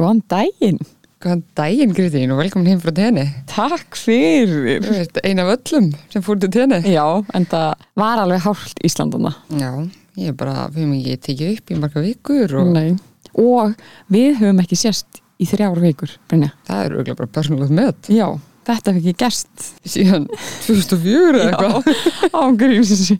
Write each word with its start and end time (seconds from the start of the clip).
Góðan 0.00 0.20
daginn. 0.32 0.78
Góðan 1.20 1.42
daginn 1.58 1.90
Kristín 1.96 2.30
og 2.32 2.38
velkomin 2.40 2.70
heim 2.72 2.78
frá 2.80 2.92
tenni. 2.96 3.26
Takk 3.50 3.98
fyrir. 4.00 4.80
Þú 4.80 4.94
veist, 4.96 5.18
eina 5.26 5.44
af 5.44 5.50
öllum 5.58 5.90
sem 6.12 6.24
fór 6.24 6.38
til 6.40 6.48
tenni. 6.54 6.78
Já, 6.88 7.04
en 7.36 7.44
það 7.50 7.82
var 8.00 8.22
alveg 8.22 8.40
hálft 8.46 8.80
Íslandana. 8.86 9.34
Já, 9.60 9.68
ég 10.16 10.32
er 10.32 10.38
bara, 10.40 10.68
við 10.72 10.86
höfum 10.86 10.94
ekki 10.96 11.18
tekið 11.28 11.52
upp 11.58 11.72
í 11.74 11.80
marga 11.82 12.04
vikur 12.06 12.56
og 12.62 12.70
Nei. 12.72 12.86
Og 13.40 13.74
við 14.10 14.40
höfum 14.40 14.62
ekki 14.64 14.78
sérst 14.80 15.20
í 15.40 15.46
þrjára 15.48 15.84
vikur, 15.84 16.16
Brynja. 16.28 16.50
það 16.68 16.80
er 16.86 16.96
auðvitað 16.96 17.20
bara 17.20 17.32
persónulegt 17.36 17.76
með 17.76 18.10
Já, 18.16 18.26
þetta 18.68 18.92
hef 18.92 18.98
ekki 19.02 19.14
gerst. 19.20 19.68
síðan 19.88 20.26
2004 20.66 21.44
eða 21.44 21.52
eitthvað. 21.52 22.02
ángríms. 22.46 23.12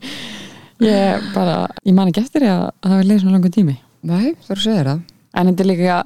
Ég 0.81 1.29
bara, 1.37 1.55
ég 1.85 1.93
man 1.93 2.09
ekki 2.09 2.25
eftir 2.25 2.45
að 2.49 2.67
að 2.71 2.89
það 2.89 2.97
var 2.97 3.07
leið 3.11 3.21
svona 3.23 3.37
langur 3.37 3.53
tími. 3.53 3.77
Nei, 4.01 4.33
það 4.41 4.53
er 4.55 4.59
að 4.59 4.65
segja 4.65 4.85
það. 4.89 5.01
En 5.37 5.47
þetta 5.51 5.63
er 5.63 5.69
líka, 5.71 5.97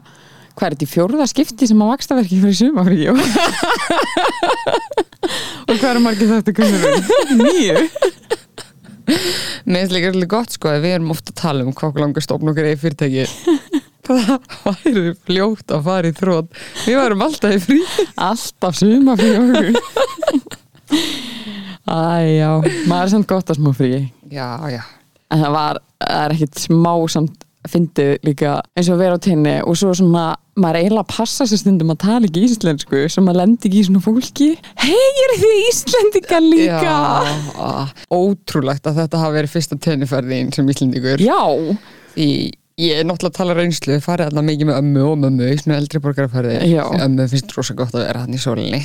hvað 0.55 0.67
er 0.67 0.75
þetta 0.75 0.87
í 0.87 0.91
fjórða 0.91 1.27
skipti 1.29 1.67
sem 1.69 1.83
að 1.83 1.91
vakstaverki 1.93 2.41
fyrir 2.41 2.57
sumafrí? 2.59 2.99
og 5.69 5.75
hvað 5.75 5.91
er 5.91 6.01
margir 6.03 6.31
þetta 6.31 6.55
kunnur? 6.55 6.81
Nýju. 7.41 7.77
Mér 9.05 9.83
finnst 9.83 9.93
líka 9.93 10.09
alveg 10.11 10.29
gott 10.31 10.55
sko 10.55 10.71
við 10.81 10.95
erum 10.97 11.13
ofta 11.13 11.33
að 11.33 11.41
tala 11.41 11.65
um 11.65 11.75
hvað 11.77 12.01
langar 12.01 12.25
stofn 12.25 12.51
okkur 12.51 12.69
eða 12.71 12.81
fyrirtæki. 12.81 13.25
Það 14.05 14.35
væri 14.61 15.13
fljótt 15.25 15.71
að 15.73 15.87
fara 15.87 16.09
í 16.09 16.15
þrótt. 16.15 16.59
Við 16.85 16.99
varum 16.99 17.23
alltaf 17.25 17.55
í 17.55 17.61
frí. 17.63 17.79
Alltaf 18.21 18.77
sumafrí. 18.77 19.63
Æjá, 21.85 22.51
maður 22.89 23.01
er 23.01 23.11
samt 23.13 23.29
gott 23.29 23.49
að 23.49 23.59
smá 23.59 23.71
frí. 23.77 23.91
Já, 24.33 24.49
já. 24.73 24.81
En 25.33 25.41
það 25.41 25.55
var, 25.57 25.81
það 26.01 26.21
er 26.21 26.35
ekkit 26.35 26.61
smá 26.67 26.93
samt 27.13 27.44
fyndið 27.71 28.11
líka 28.27 28.55
eins 28.75 28.89
og 28.89 28.97
að 28.97 29.03
vera 29.05 29.19
á 29.19 29.25
tenni 29.25 29.53
og 29.65 29.77
svo 29.79 29.93
svona, 29.97 30.25
maður 30.59 30.79
eiginlega 30.81 31.03
að 31.05 31.13
passa 31.15 31.47
sér 31.49 31.61
stundum 31.61 31.93
að 31.95 32.01
tala 32.05 32.29
ekki 32.29 32.43
íslensku 32.47 33.05
sem 33.11 33.25
maður 33.27 33.41
lendi 33.41 33.69
ekki 33.69 33.81
í 33.81 33.85
svona 33.89 34.03
fólki 34.05 34.49
hei, 34.83 35.07
eru 35.25 35.39
þið 35.43 35.55
íslendinga 35.69 36.41
líka? 36.45 36.83
Já, 36.85 37.71
ótrúlegt 38.15 38.87
að 38.89 39.01
þetta 39.03 39.23
hafi 39.23 39.39
verið 39.39 39.55
fyrsta 39.55 39.79
tenniferðin 39.87 40.53
sem 40.55 40.69
Íslendingur. 40.75 41.23
Já, 41.23 41.41
Í, 42.15 42.27
ég 42.79 43.01
er 43.01 43.07
náttúrulega 43.07 43.33
að 43.33 43.39
tala 43.41 43.55
reynslu, 43.57 43.97
farið 44.03 44.29
alltaf 44.29 44.45
mikið 44.47 44.69
með 44.69 44.77
ömmu 44.81 45.01
og 45.09 45.17
mömmu 45.19 45.47
í 45.51 45.57
svona 45.59 45.77
eldri 45.81 45.99
borgarferði. 46.03 46.55
Ömmu 47.03 47.25
finnst 47.31 47.51
rosa 47.57 47.75
gott 47.75 47.95
að 47.95 48.05
vera 48.05 48.21
hann 48.23 48.35
í 48.35 48.39
sólinni 48.39 48.79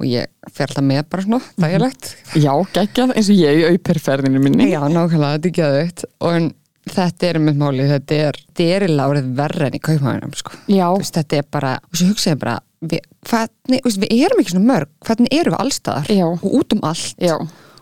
og 0.00 0.06
ég 0.08 0.30
fer 0.48 0.70
alltaf 0.70 0.86
með 0.88 1.02
bara 1.12 1.26
svona, 1.26 1.40
þægilegt. 1.60 2.08
já, 2.40 2.52
geggjað 2.76 3.12
eins 3.16 3.28
og 3.32 3.42
ég 3.42 3.60
í 3.60 3.66
auperferðinu 3.74 4.40
minni 4.44 4.70
Já, 4.72 4.80
nákvæmlega, 4.88 5.42
þetta 5.44 6.08
er 6.30 6.38
en 6.40 6.50
þetta 6.94 7.28
er 7.30 7.38
með 7.42 7.58
máli, 7.60 7.86
þetta 7.90 8.18
er, 8.28 8.38
þetta 8.50 8.66
er 8.76 8.84
lárið 8.90 9.30
verra 9.38 9.68
enn 9.68 9.76
í 9.78 9.82
kaupmæðunum, 9.86 10.34
sko. 10.38 10.56
Veist, 10.70 11.14
þetta 11.18 11.38
er 11.40 11.46
bara, 11.56 11.72
og 11.86 11.98
svo 12.00 12.08
hugsaði 12.10 12.40
bara, 12.42 12.56
við, 12.80 13.04
hvernig, 13.30 13.82
veist, 13.86 14.00
við 14.02 14.14
erum 14.26 14.42
ekki 14.42 14.54
svona 14.54 14.70
mörg, 14.72 14.90
hvernig 15.06 15.34
erum 15.36 15.56
við 15.56 15.64
allstaðar 15.64 16.10
Já. 16.14 16.26
og 16.30 16.46
út 16.60 16.76
um 16.76 16.82
allt 16.90 17.22
já, 17.22 17.36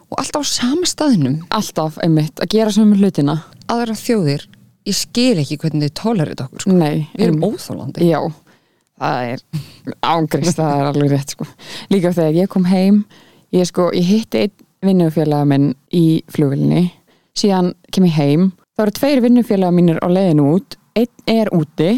og 0.09 0.21
alltaf 0.23 0.45
á 0.45 0.47
sama 0.51 0.89
staðinum, 0.89 1.39
alltaf 1.55 1.99
einmitt 2.05 2.41
að 2.45 2.53
gera 2.57 2.75
sömu 2.75 2.99
hlutina 3.01 3.39
aðra 3.69 3.97
þjóðir, 3.99 4.47
ég 4.89 4.97
skil 4.97 5.35
ekki 5.43 5.59
hvernig 5.61 5.89
þið 5.89 5.97
tolerið 6.03 6.45
okkur, 6.47 6.65
sko. 6.65 6.77
Nei, 6.79 7.09
Við 7.15 7.27
erum 7.27 7.43
einmitt. 7.43 7.59
óþólandi. 7.61 8.09
Já, 8.09 8.21
það 8.99 9.33
er 9.33 9.43
ángrist, 10.13 10.57
það 10.59 10.79
er 10.81 10.87
alveg 10.93 11.13
rétt 11.13 11.35
sko. 11.37 11.47
Líka 11.93 12.15
þegar 12.17 12.39
ég 12.41 12.49
kom 12.55 12.65
heim 12.71 13.03
ég, 13.55 13.67
sko, 13.69 13.91
ég 13.95 14.09
hitti 14.09 14.47
einn 14.47 14.55
vinnufélaga 14.89 15.47
minn 15.51 15.69
í 15.95 16.23
flugvillinni 16.31 16.89
síðan 17.39 17.73
kem 17.95 18.07
ég 18.09 18.17
heim 18.19 18.49
þá 18.79 18.85
eru 18.85 18.95
tveir 18.95 19.21
vinnufélaga 19.25 19.75
mínir 19.75 19.99
á 19.99 20.07
leiðinu 20.07 20.47
út. 20.55 20.79
Einn 20.95 21.35
er 21.35 21.51
úti. 21.55 21.91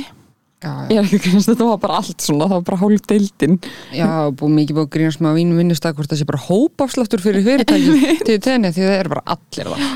Já, 0.60 0.72
ég 0.92 0.98
er 1.00 1.06
ekki 1.06 1.16
að 1.16 1.24
grunast, 1.24 1.48
þetta 1.48 1.66
var 1.70 1.78
bara 1.80 1.98
allt 2.00 2.20
svona 2.24 2.44
það 2.48 2.58
var 2.58 2.64
bara 2.66 2.78
hálf 2.82 3.04
deildin. 3.08 3.58
Já, 3.96 4.08
búið 4.36 4.54
mikið 4.58 4.76
búið 4.76 4.86
að 4.86 4.90
grínast 4.96 5.22
með 5.22 5.30
að 5.30 5.38
vínum 5.40 5.60
vinnustak 5.60 5.96
hvort 5.96 6.12
það 6.12 6.20
sé 6.20 6.26
bara 6.28 6.42
hópafsláttur 6.44 7.22
fyrir 7.24 7.46
fyrirtæki 7.46 8.10
til 8.28 8.36
tenni 8.44 8.72
því 8.76 8.84
það 8.84 8.96
er 8.98 9.10
bara 9.14 9.24
allir 9.36 9.70
það. 9.72 9.94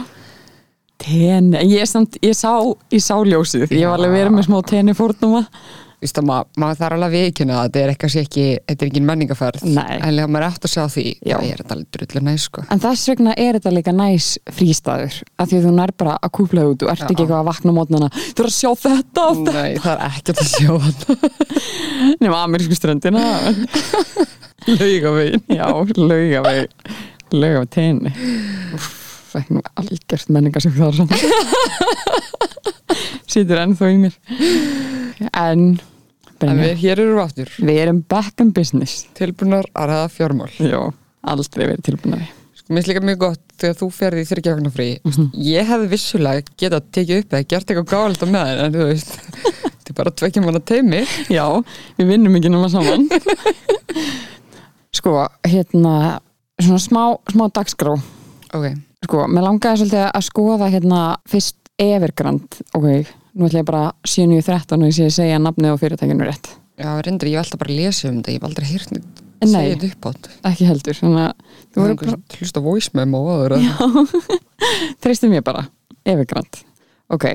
tenni, 1.04 1.64
ég, 1.68 1.84
samt, 1.90 2.16
ég 2.24 2.36
sá 2.38 2.52
ég 2.94 3.04
sá 3.04 3.12
ljósið, 3.20 3.66
ég 3.76 3.84
var 3.90 3.98
alveg 3.98 4.16
verið 4.16 4.36
með 4.38 4.48
smá 4.48 4.60
tenni 4.72 4.96
fórnuma 4.96 5.44
Þú 5.44 5.93
veist 6.04 6.18
að 6.20 6.26
ma 6.28 6.36
maður 6.60 6.78
þarf 6.82 6.96
alveg 6.98 7.08
að 7.08 7.14
viðkynna 7.18 7.54
að 7.58 7.64
þetta 7.68 7.80
er 7.84 7.92
eitthvað 7.94 8.12
sé 8.14 8.22
ekki, 8.24 8.44
þetta 8.68 8.84
er 8.86 8.90
ekki 8.90 9.02
menningaferð. 9.08 9.64
Nei. 9.74 9.96
En 9.98 10.14
lega 10.16 10.30
maður 10.34 10.46
eftir 10.50 10.68
að 10.68 10.74
sjá 10.74 10.84
því, 10.94 11.04
Já. 11.24 11.36
það 11.38 11.48
er 11.50 11.62
þetta 11.62 11.74
alveg 11.78 11.88
drullu 11.98 12.22
næs, 12.28 12.46
sko. 12.48 12.64
En 12.74 12.82
þess 12.84 13.08
vegna 13.12 13.34
er 13.44 13.58
þetta 13.58 13.72
líka 13.74 13.94
næs 13.98 14.28
frístæður 14.58 15.18
af 15.40 15.48
því 15.50 15.58
að 15.60 15.66
þú 15.68 15.72
nær 15.80 15.94
bara 16.04 16.16
að 16.24 16.34
kúpla 16.38 16.66
út 16.70 16.84
og 16.86 16.92
ert 16.94 17.04
Já. 17.04 17.08
ekki 17.10 17.22
eitthvað 17.24 17.40
að 17.40 17.48
vakna 17.50 17.74
á 17.74 17.76
mótnana 17.78 18.08
þú 18.14 18.44
er 18.44 18.50
að 18.50 18.56
sjá 18.58 18.70
þetta 18.84 19.24
og 19.24 19.40
þetta 19.40 19.52
Nei, 19.54 19.72
það 19.84 19.94
er 19.94 20.04
ekkert 20.10 20.42
að 20.44 20.50
sjá 20.54 20.72
þetta. 20.84 21.06
nema 22.24 22.42
amerísku 22.44 22.78
ströndina 22.78 23.24
Laugavegin. 24.80 25.42
já, 25.52 25.66
laugaveg 26.00 26.68
laugaveg 27.34 27.68
tenni 27.74 28.12
það 29.34 29.40
er 29.40 29.48
nú 29.56 29.60
algjört 29.82 30.30
menningar 30.32 30.62
sem 30.64 30.72
það 30.76 30.86
er 30.88 30.94
svona 31.00 31.16
sýtur 33.34 33.60
ennþá 33.64 33.90
í 33.92 33.98
mér 34.04 34.14
en, 35.40 35.64
En 36.52 36.60
við, 36.60 36.72
hér 36.82 37.00
eru 37.02 37.16
við 37.16 37.22
aftur, 37.24 37.52
við 37.60 37.80
erum 37.84 38.00
back 38.10 38.40
in 38.44 38.52
business. 38.56 39.04
Tilbúnar 39.18 39.68
að 39.72 39.90
ræða 39.92 40.08
fjármál. 40.14 40.50
já, 40.58 40.80
aldrei 41.34 41.66
verið 41.66 41.84
tilbúinari 41.88 42.28
Sko, 42.54 42.70
mér 42.72 42.80
finnst 42.80 42.90
líka 42.92 43.04
mjög 43.04 43.18
gott 43.24 43.54
þegar 43.60 43.78
þú 43.80 43.88
ferði 43.92 44.22
í 44.24 44.28
þryggjáfna 44.30 44.70
frí. 44.72 44.86
Ég 45.44 45.66
hefði 45.68 45.88
vissulega 45.90 46.44
getað 46.60 46.86
tekið 46.96 47.22
upp 47.22 47.34
eða 47.34 47.48
gert 47.50 47.72
eitthvað 47.72 47.90
gáðald 47.90 48.24
á 48.24 48.28
með 48.34 48.62
en 48.64 48.76
þú 48.76 48.86
veist, 48.88 49.16
þetta 49.74 49.90
er 49.92 49.98
bara 49.98 50.14
tvekja 50.20 50.44
manna 50.44 50.62
teimi. 50.72 51.02
já, 51.32 51.44
við 51.98 52.12
vinnum 52.14 52.38
ekki 52.38 52.52
nema 52.54 52.70
saman. 52.72 53.08
Sko, 54.94 55.16
hérna 55.50 55.94
svona 56.62 56.80
smá, 56.80 57.02
smá 57.34 57.48
dagskrá. 57.52 57.96
Ok, 58.54 58.70
sko, 59.08 59.26
mér 59.28 59.48
langaði 59.48 59.82
svolítið 59.82 60.06
að 60.06 60.26
skoða 60.28 60.70
hérna 60.72 61.02
fyrst 61.28 61.58
Evergrand 61.82 62.60
ok, 62.78 62.86
nú 63.34 63.48
ætla 63.48 63.62
ég 63.62 63.68
bara 63.68 63.84
7.13 64.06 64.78
og 64.78 64.88
ég 64.88 64.96
sé 64.96 65.08
að 65.08 65.16
segja 65.18 65.40
nafnið 65.42 65.74
á 65.74 65.80
fyrirtækinu 65.82 66.26
rétt. 66.26 66.50
Já, 66.78 66.90
reyndar, 67.06 67.30
ég 67.30 67.40
alltaf 67.40 67.60
bara 67.60 67.70
að 67.70 67.80
lesa 67.80 68.08
um 68.10 68.18
þetta, 68.18 68.34
ég 68.34 68.40
hef 68.40 68.48
aldrei 68.48 68.68
hýrt 68.70 68.92
Nei. 68.94 69.50
segja 69.50 69.74
þetta 69.74 69.88
upp 69.90 70.08
átt. 70.10 70.28
ekki 70.50 70.68
heldur, 70.68 71.00
að 71.04 71.32
þú 71.74 71.82
voru 71.82 71.96
bara, 72.00 72.18
hlusta 72.38 72.62
voice 72.64 72.94
memo 72.96 73.20
og 73.22 73.32
aður 73.34 73.54
að 73.58 74.14
treystu 75.04 75.30
mér 75.30 75.44
bara 75.46 75.66
Evergrand, 76.04 76.60
ok. 77.12 77.26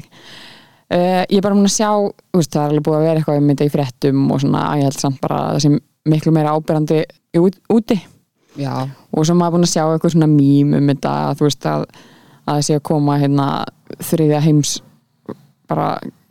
Uh, 0.89 1.23
ég 1.29 1.37
er 1.37 1.45
bara 1.45 1.57
mun 1.57 1.69
að 1.69 1.75
sjá 1.75 1.89
veist, 2.33 2.51
það 2.51 2.63
er 2.63 2.71
alveg 2.73 2.85
búið 2.87 2.97
að 2.99 3.05
vera 3.05 3.21
eitthvað 3.21 3.41
um 3.41 3.49
þetta 3.51 3.67
í 3.67 3.73
fréttum 3.73 4.23
og 4.33 4.43
svona, 4.43 4.63
að 4.71 4.81
ég 4.81 4.89
held 4.89 5.01
samt 5.03 5.19
bara 5.21 5.39
að 5.39 5.51
það 5.51 5.65
sem 5.65 5.79
miklu 6.09 6.33
meira 6.33 6.53
ábyrrandi 6.57 7.01
út, 7.39 7.59
úti. 7.69 7.99
Já, 8.59 8.73
og 9.13 9.27
svo 9.27 9.35
maður 9.37 9.57
búin 9.57 9.67
að 9.67 9.73
sjá 9.75 9.83
eitthvað 9.85 10.15
svona 10.15 10.29
mím 10.31 10.73
um 10.79 10.89
þetta, 10.89 11.13
þú 11.37 11.45
veist 11.45 11.69
að 11.69 11.85
að 12.49 12.59
það 12.59 12.65
sé 12.65 12.77
að 12.77 12.85
koma 12.89 13.17
hérna 13.21 13.47
þriðja 14.09 14.41
heims 14.45 14.75
bara 15.69 15.89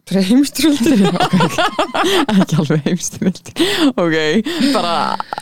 heimströldi 0.08 0.94
ekki 2.38 2.58
alveg 2.62 2.86
heimstyrjaldi 2.86 3.66
ok, 3.92 4.14
bara 4.72 4.94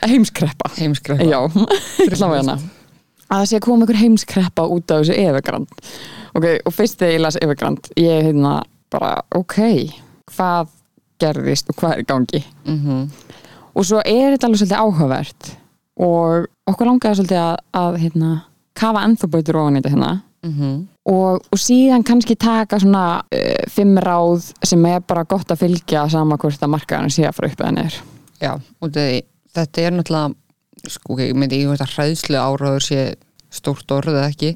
heimskreppa. 0.03 0.73
Heimskrepa 0.75 1.27
já, 1.27 1.39
að 1.47 2.65
það 3.31 3.45
sé 3.51 3.59
að 3.61 3.65
koma 3.67 3.85
einhver 3.85 4.01
heimskreppa 4.01 4.67
út 4.75 4.91
af 4.91 5.05
þessu 5.05 5.19
Evergrand 5.23 5.71
ok, 6.37 6.49
og 6.67 6.75
fyrst 6.75 6.99
þegar 6.99 7.15
ég 7.15 7.23
las 7.23 7.39
Evergrand 7.43 7.93
ég 8.01 8.27
hérna 8.27 8.57
bara, 8.93 9.21
ok 9.35 9.61
hvað 10.35 10.75
gerðist 11.23 11.71
og 11.73 11.79
hvað 11.81 11.95
er 11.95 12.03
í 12.03 12.11
gangi? 12.11 12.43
Mm 12.67 13.07
og 13.77 13.85
svo 13.85 14.01
er 14.01 14.33
þetta 14.33 14.49
alveg 14.49 14.63
svolítið 14.63 14.83
áhugavert 14.83 15.49
og 16.01 16.47
okkur 16.71 16.89
langaði 16.89 17.19
svolítið 17.19 17.41
að, 17.43 17.59
að 17.77 17.99
hérna, 18.01 18.31
kafa 18.77 19.03
ennþá 19.09 19.29
bautur 19.33 19.59
ofan 19.61 19.77
í 19.77 19.83
þetta 19.83 19.93
hérna. 19.93 20.13
Mhm. 20.47 20.71
Og, 21.07 21.45
og 21.53 21.61
síðan 21.61 22.05
kannski 22.07 22.37
taka 22.41 22.81
svona 22.83 23.07
uh, 23.23 23.63
fimm 23.73 23.99
ráð 24.03 24.51
sem 24.67 24.89
er 24.91 25.05
bara 25.07 25.27
gott 25.29 25.53
að 25.53 25.63
fylgja 25.67 26.07
sama 26.13 26.39
hvort 26.41 26.63
að 26.63 26.75
markaðan 26.75 27.15
sé 27.15 27.29
að 27.29 27.39
fara 27.39 27.53
upp 27.53 27.63
eða 27.63 27.77
neður 27.79 28.01
Já, 28.43 28.53
og 28.57 28.91
þetta, 28.93 29.07
þetta 29.57 29.87
er 29.87 29.97
náttúrulega 29.97 30.91
sko, 30.93 31.17
ég 31.23 31.39
myndi 31.39 31.63
veist 31.67 31.87
að 31.87 31.95
hræðslu 31.97 32.43
áráður 32.43 32.85
sé 32.85 33.07
stórt 33.57 33.91
orð 33.95 34.13
eða 34.13 34.27
ekki. 34.31 34.51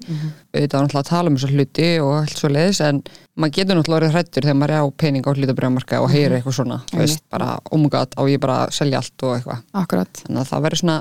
Auðvitað 0.51 0.77
er 0.77 0.85
náttúrulega 0.85 1.01
að 1.01 1.09
tala 1.11 1.31
um 1.31 1.37
þessar 1.39 1.55
hluti 1.57 1.89
og 2.03 2.11
allt 2.19 2.41
svo 2.41 2.51
leiðis 2.51 2.81
en 2.85 3.01
maður 3.41 3.55
getur 3.57 3.79
náttúrulega 3.79 4.01
orðið 4.01 4.17
hrættur 4.17 4.47
þegar 4.47 4.59
maður 4.61 4.75
er 4.75 4.85
á 4.85 4.87
pening 5.03 5.29
á 5.31 5.33
hlutabrjámarka 5.33 6.01
og 6.05 6.13
heyrir 6.13 6.37
eitthvað 6.37 6.57
svona 6.59 6.81
þú 6.91 7.01
veist, 7.01 7.25
bara, 7.33 7.55
oh 7.71 7.81
my 7.81 7.93
god, 7.95 8.17
á 8.19 8.23
ég 8.29 8.43
bara 8.43 8.59
selja 8.75 9.01
allt 9.01 9.27
og 9.27 9.37
eitthvað. 9.39 9.65
Akkurat, 9.83 10.23
þannig 10.27 10.43
að 10.43 10.51
það 10.53 10.65
verður 10.67 10.83
svona 10.83 10.99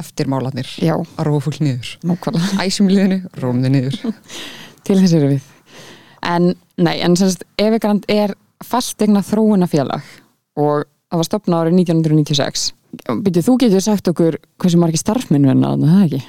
eftirmálanir 0.00 0.70
já, 0.82 0.94
að 0.94 1.28
rófa 1.28 1.44
fólk 1.48 1.60
niður. 1.62 1.90
Nákvæmlega. 2.08 2.64
Æsum 2.64 2.88
í 2.88 2.96
liðinu, 2.96 3.20
rófum 3.42 3.64
þið 3.66 3.74
niður 3.76 4.00
til 4.84 4.98
þess 5.00 5.16
eru 5.18 5.32
við. 5.34 5.50
En, 6.24 6.54
nei, 6.80 6.94
en 7.04 7.16
semst 7.20 7.44
Evergrand 7.60 8.06
er 8.08 8.32
fastegna 8.64 9.20
þróunafélag 9.24 10.06
og 10.60 10.86
það 11.10 11.20
var 11.20 11.28
stopnað 11.28 11.66
árið 11.66 11.78
1996 11.82 12.70
Byrju, 13.04 13.42
þú 13.42 13.54
getur 13.58 13.82
sagt 13.82 14.08
okkur 14.08 14.36
hversu 14.62 14.78
margir 14.78 15.00
starfmenn 15.02 15.46
vinna 15.48 15.72
þarna, 15.74 15.96
það 15.96 16.04
ekki? 16.06 16.20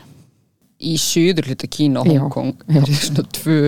í 0.86 0.96
söður 1.00 1.48
hluta 1.52 1.70
Kína 1.72 2.02
og 2.02 2.10
Já, 2.10 2.20
Hongkong 2.20 2.56
já. 2.68 2.82
er 2.82 2.90
svona 3.00 3.24
tvö 3.38 3.60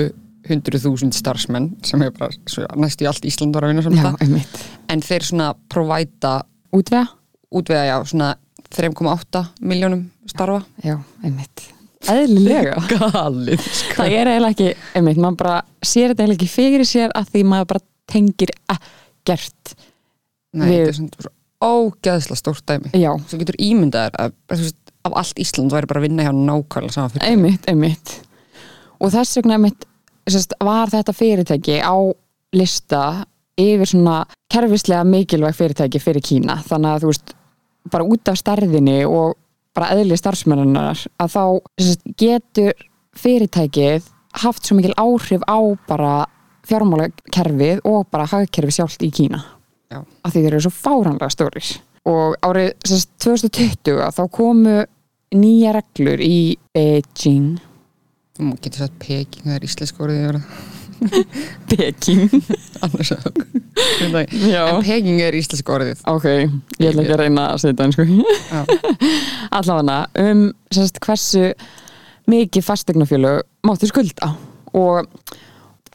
100.000 0.48 1.12
starfsmenn 1.16 1.70
sem 1.86 2.04
er 2.04 2.12
bara 2.16 2.32
næstu 2.80 3.06
í 3.06 3.08
allt 3.10 3.26
Ísland 3.28 3.56
var 3.56 3.68
að 3.68 3.74
vinna 3.74 3.86
saman 3.86 4.02
já, 4.02 4.12
það 4.18 4.66
en 4.94 5.04
þeir 5.04 5.28
svona 5.30 5.48
provæta 5.72 6.34
útvega, 6.76 7.08
útvega 7.52 7.86
já, 7.90 7.98
svona 8.12 8.34
3,8 8.68 9.44
miljónum 9.64 10.08
starfa. 10.28 10.64
Já, 10.84 10.98
einmitt 11.24 11.68
eðlilega. 12.14 12.76
Galið 12.92 13.64
sko. 13.64 13.98
það 14.00 14.16
er 14.20 14.32
eiginlega 14.34 14.54
ekki, 14.56 14.90
einmitt, 14.98 15.22
maður 15.24 15.40
bara 15.44 15.58
sér 15.82 16.12
þetta 16.14 16.24
eiginlega 16.26 16.40
ekki 16.40 16.52
fyrir 16.54 16.88
sér 16.88 17.16
að 17.18 17.34
því 17.34 17.44
maður 17.54 17.72
bara 17.74 17.86
tengir 18.12 18.54
ekkert 18.74 19.76
Nei, 20.58 20.70
þetta 20.70 20.92
er 20.92 20.98
svona 20.98 21.26
svo 21.26 21.34
ógeðsla 21.58 22.38
stórt 22.38 22.66
dæmi. 22.70 22.92
Já, 22.94 23.12
Svo 23.30 23.40
getur 23.42 23.58
ímyndaðar 23.62 24.18
að, 24.22 24.36
veist, 24.52 24.78
af 25.08 25.16
allt 25.18 25.40
Ísland 25.42 25.74
væri 25.74 25.90
bara 25.90 26.02
að 26.04 26.08
vinna 26.08 26.26
hjá 26.28 26.34
nákvæmlega 26.36 26.94
sama 26.94 27.14
fyrir 27.14 27.32
einmitt, 27.32 27.66
einmitt. 27.70 28.14
Og 29.02 29.14
þess 29.14 29.40
vegna 29.40 29.58
einmitt 29.58 29.88
sérst, 30.30 30.54
var 30.64 30.92
þetta 30.92 31.16
fyrirtæki 31.16 31.80
á 31.82 31.96
lista 32.58 33.02
yfir 33.58 33.90
svona 33.90 34.20
kerfislega 34.54 35.02
mikilvæg 35.08 35.58
fyrirtæki 35.58 36.02
fyrir 36.02 36.26
Kína. 36.26 36.60
Þannig 36.68 36.94
að 36.94 37.04
þú 37.06 37.12
veist, 37.12 37.36
bara 37.94 38.08
út 38.08 38.32
af 38.32 38.40
stærðinni 38.40 39.00
og 39.10 39.34
bara 39.78 39.92
eðli 39.96 40.18
starfsmennunar 40.18 41.04
að 41.22 41.36
þá 41.36 41.44
getur 42.20 42.88
fyrirtækið 43.18 44.10
haft 44.44 44.66
svo 44.66 44.78
mikil 44.78 44.96
áhrif 44.98 45.46
á 45.46 45.60
bara 45.90 46.16
fjármálakerfið 46.68 47.86
og 47.88 48.10
bara 48.12 48.28
hagkerfið 48.30 48.80
sjálft 48.80 49.06
í 49.06 49.12
Kína 49.14 49.44
Já. 49.94 50.02
af 50.04 50.34
því 50.34 50.42
þeir 50.42 50.52
eru 50.52 50.66
svo 50.66 50.74
fáranlega 50.76 51.32
stórir 51.32 51.70
og 52.08 52.36
árið 52.44 52.74
sérst, 52.88 53.14
2020 53.24 54.12
þá 54.16 54.24
komu 54.34 54.82
nýja 55.36 55.74
reglur 55.78 56.22
í 56.24 56.58
Beijing 56.76 57.58
Þú 58.38 58.52
getur 58.62 58.84
sagt 58.84 58.98
Peking, 59.02 59.48
það 59.48 59.56
er 59.56 59.64
íslensk 59.66 60.02
orðið. 60.06 60.36
Peking. 61.72 62.30
En 64.04 64.16
Peking 64.84 65.22
er 65.24 65.38
íslensk 65.38 65.70
orðið. 65.70 66.04
Ok, 66.10 66.28
ég 66.28 66.92
ætla 66.92 67.04
ekki 67.04 67.16
að 67.16 67.22
reyna 67.24 67.48
að 67.54 67.64
setja 67.66 67.90
sko. 67.94 68.08
Allavega 69.58 70.00
um 70.24 70.46
sérst, 70.74 71.02
hversu 71.04 71.52
mikið 72.28 72.68
fastegnafjölu 72.68 73.36
máttu 73.68 73.90
skulda. 73.90 74.34
Og 74.78 75.08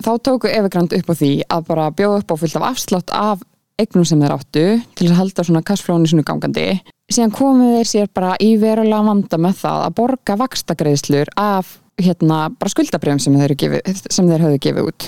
þá 0.02 0.12
tóku 0.24 0.50
Evergrand 0.50 0.94
upp 0.96 1.12
á 1.12 1.14
því 1.14 1.32
að 1.52 1.66
bara 1.68 1.90
bjóða 1.96 2.22
upp 2.22 2.34
á 2.34 2.40
fullt 2.40 2.58
af 2.60 2.68
afslátt 2.72 3.12
af 3.16 3.44
eignum 3.80 4.06
sem 4.06 4.20
þeir 4.20 4.34
áttu 4.36 4.64
til 4.98 5.10
að 5.10 5.18
halda 5.18 5.44
svona 5.46 5.64
kassflónu 5.66 6.08
sinu 6.08 6.24
gangandi. 6.26 6.80
Síðan 7.12 7.34
komu 7.34 7.72
þeir 7.76 7.88
sér 7.88 8.10
bara 8.14 8.36
í 8.40 8.54
verulega 8.60 9.04
vanda 9.04 9.38
með 9.40 9.58
það 9.64 9.86
að 9.86 9.96
borga 9.98 10.36
vakstagreiðslur 10.40 11.32
af 11.40 11.78
hérna 12.04 12.38
bara 12.58 12.72
skuldabrjöfum 12.72 13.22
sem 13.22 13.34
þeir, 13.40 13.54
gefið, 13.58 13.80
sem 14.10 14.28
þeir 14.30 14.44
höfðu 14.46 14.58
gefið 14.66 14.84
út 14.90 15.00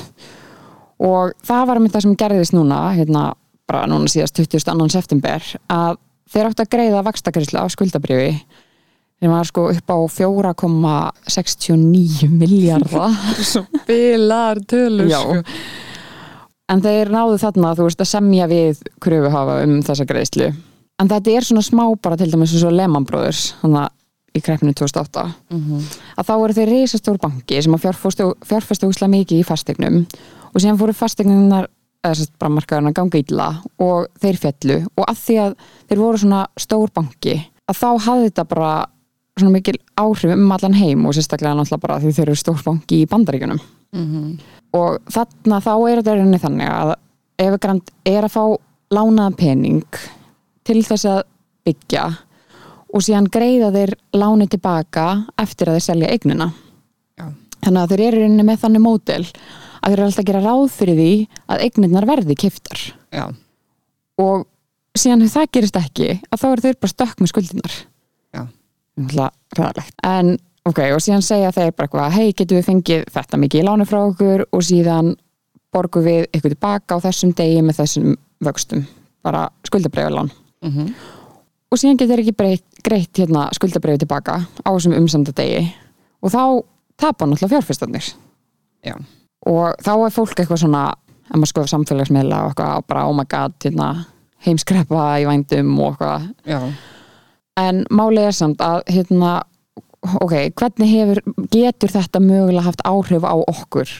og 1.05 1.25
það 1.45 1.63
var 1.71 1.79
með 1.83 1.95
það 1.95 2.05
sem 2.07 2.19
gerðist 2.23 2.55
núna 2.57 2.79
hérna 2.95 3.23
bara 3.69 3.87
núna 3.91 4.09
síðast 4.11 4.37
22. 4.39 4.89
september 4.93 5.41
að 5.73 5.97
þeir 6.31 6.47
áttu 6.51 6.63
að 6.65 6.73
greiða 6.75 7.07
vakstagreiðslu 7.07 7.59
af 7.61 7.73
skuldabrjöfi 7.75 8.33
sem 9.23 9.31
var 9.33 9.47
sko 9.49 9.61
upp 9.73 9.89
á 9.89 9.99
4,69 10.11 12.29
miljardar 12.29 13.11
Svo 13.53 13.63
bilar 13.89 14.57
tölur 14.69 15.09
sko. 15.11 15.35
en 16.69 16.81
þeir 16.85 17.07
náðu 17.15 17.37
þarna 17.41 17.77
þú 17.79 17.83
veist 17.89 18.05
að 18.05 18.13
semja 18.13 18.45
við 18.51 18.75
kröfuhafa 19.05 19.55
um 19.65 19.75
þessa 19.87 20.09
greiðslu 20.09 20.49
en 21.01 21.09
þetta 21.11 21.29
er 21.33 21.43
svona 21.49 21.65
smá 21.65 21.85
bara 22.03 22.17
til 22.21 22.31
dæmis 22.33 22.53
eins 22.55 22.67
og 22.67 22.77
Lehman 22.77 23.07
Brothers 23.09 23.43
þannig 23.63 23.85
í 24.35 24.43
kreppinu 24.43 24.75
2008 24.75 25.25
að 26.19 26.27
þá 26.27 26.35
eru 26.35 26.57
þeir 26.57 26.73
reisastór 26.73 27.19
banki 27.23 27.63
sem 27.63 27.75
að 27.75 27.85
fjárfæstu 28.45 28.89
úsla 28.89 29.09
mikið 29.09 29.41
í 29.41 29.47
fastegnum 29.47 30.07
og 30.53 30.61
síðan 30.61 30.79
fóru 30.79 30.93
fastegnunar 30.93 31.69
að 32.05 32.95
ganga 32.95 33.19
illa 33.19 33.63
og 33.81 34.09
þeir 34.21 34.37
fjallu 34.37 34.81
og 34.97 35.05
að 35.09 35.21
því 35.25 35.37
að 35.45 35.55
þeir 35.89 35.99
voru 35.99 36.19
svona 36.19 36.47
stór 36.61 36.91
banki 36.93 37.39
að 37.71 37.79
þá 37.79 37.91
hafði 38.07 38.27
þetta 38.29 38.45
bara 38.45 38.73
svona 39.39 39.55
mikil 39.55 39.79
áhrif 39.97 40.35
um 40.35 40.53
allan 40.53 40.75
heim 40.75 41.07
og 41.07 41.15
sérstaklega 41.17 41.55
náttúrulega 41.59 41.83
bara 41.87 42.01
því 42.03 42.13
þeir 42.13 42.29
eru 42.29 42.37
stór 42.37 42.61
banki 42.65 43.01
í 43.03 43.07
bandaríkjunum. 43.11 43.63
Og 44.75 44.99
þarna 45.11 45.61
þá 45.63 45.73
er 45.89 46.01
þetta 46.03 46.15
rauninni 46.19 46.43
þannig 46.43 46.69
að 46.71 46.93
ef 47.39 47.57
Grand 47.63 47.91
er 48.05 48.25
að 48.29 48.35
fá 48.35 48.45
lánaðan 48.95 49.37
pening 49.39 49.99
til 50.65 50.83
þess 50.87 51.05
að 51.07 51.23
byggja 51.65 52.05
og 52.95 53.05
síðan 53.05 53.31
greiða 53.33 53.73
þeir 53.75 53.95
láni 54.15 54.47
tilbaka 54.51 55.07
eftir 55.41 55.71
að 55.71 55.79
þeir 55.79 55.87
selja 55.89 56.13
eignina 56.15 56.49
Já. 57.19 57.27
þannig 57.67 57.81
að 57.83 57.95
þeir 57.95 58.05
eru 58.09 58.23
rauninni 58.23 58.47
með 58.47 58.63
þannig 58.65 58.85
mótel 58.85 59.23
að 59.25 59.89
þeir 59.89 59.99
eru 59.99 60.07
alltaf 60.09 60.23
að 60.23 60.29
gera 60.31 60.45
ráð 60.45 60.67
fyrir 60.73 61.01
því 61.01 61.13
að 61.51 61.65
eignirnar 61.67 62.09
verði 62.09 62.39
kiftar 62.45 62.85
Já. 63.11 63.25
og 64.23 64.47
síðan 64.95 65.27
ef 65.27 65.35
það 65.35 65.51
gerist 65.59 65.81
ekki 65.81 66.11
að 66.31 66.41
þá 66.41 66.47
eru 66.53 66.67
þeir 66.69 66.81
bara 66.81 66.95
stökk 66.95 67.19
með 67.25 67.33
ræðalegt. 68.95 69.95
En 70.07 70.37
ok, 70.67 70.81
og 70.95 71.03
síðan 71.03 71.25
segja 71.25 71.53
þeir 71.55 71.75
bara 71.75 71.89
eitthvað, 71.89 72.15
hei, 72.15 72.33
getum 72.33 72.59
við 72.61 72.69
fengið 72.69 73.05
þetta 73.15 73.41
mikið 73.43 73.63
í 73.63 73.67
láni 73.67 73.87
frá 73.89 74.01
okkur 74.05 74.47
og 74.51 74.65
síðan 74.65 75.15
borgum 75.75 76.07
við 76.07 76.23
eitthvað 76.29 76.55
tilbaka 76.55 76.99
á 76.99 77.05
þessum 77.09 77.35
degi 77.37 77.61
með 77.67 77.81
þessum 77.83 78.15
vöxtum, 78.45 78.87
bara 79.25 79.49
skuldabreiðalán. 79.67 80.31
Mhm. 80.65 80.95
Og 81.75 81.81
síðan 81.81 81.99
getur 81.99 82.21
ekki 82.23 82.37
breytt, 82.39 82.67
greitt 82.87 83.19
hérna 83.19 83.49
skuldabreiði 83.57 84.05
tilbaka 84.05 84.37
á 84.47 84.69
þessum 84.71 84.95
umsamda 84.95 85.33
degi 85.35 85.65
og 86.23 86.31
þá 86.31 86.43
tapa 87.03 87.27
náttúrulega 87.27 87.51
fjárfestarnir. 87.57 88.11
Já. 88.87 88.95
Og 89.51 89.75
þá 89.83 89.91
er 89.97 90.15
fólk 90.15 90.39
eitthvað 90.39 90.61
svona, 90.63 90.85
ef 91.27 91.35
maður 91.35 91.51
skoða 91.51 91.73
samfélagsmiðla 91.73 92.39
og 92.45 92.53
eitthvað, 92.53 92.85
bara, 92.93 93.03
oh 93.11 93.17
my 93.19 93.27
god, 93.27 93.57
hérna, 93.65 93.89
heimskreppa 94.47 95.09
í 95.19 95.27
vændum 95.27 95.75
og 95.83 95.97
eitthvað, 95.97 96.29
Já. 96.47 96.61
en 97.65 97.83
málið 97.91 98.29
er 98.31 98.39
samt 98.39 98.63
að 98.65 98.81
hérna, 98.95 99.35
ok, 100.23 100.37
hvernig 100.55 100.95
hefur 100.95 101.23
getur 101.51 101.97
þetta 101.97 102.23
mögulega 102.23 102.69
haft 102.69 102.87
áhrif 102.87 103.27
á 103.27 103.35
okkur 103.35 103.99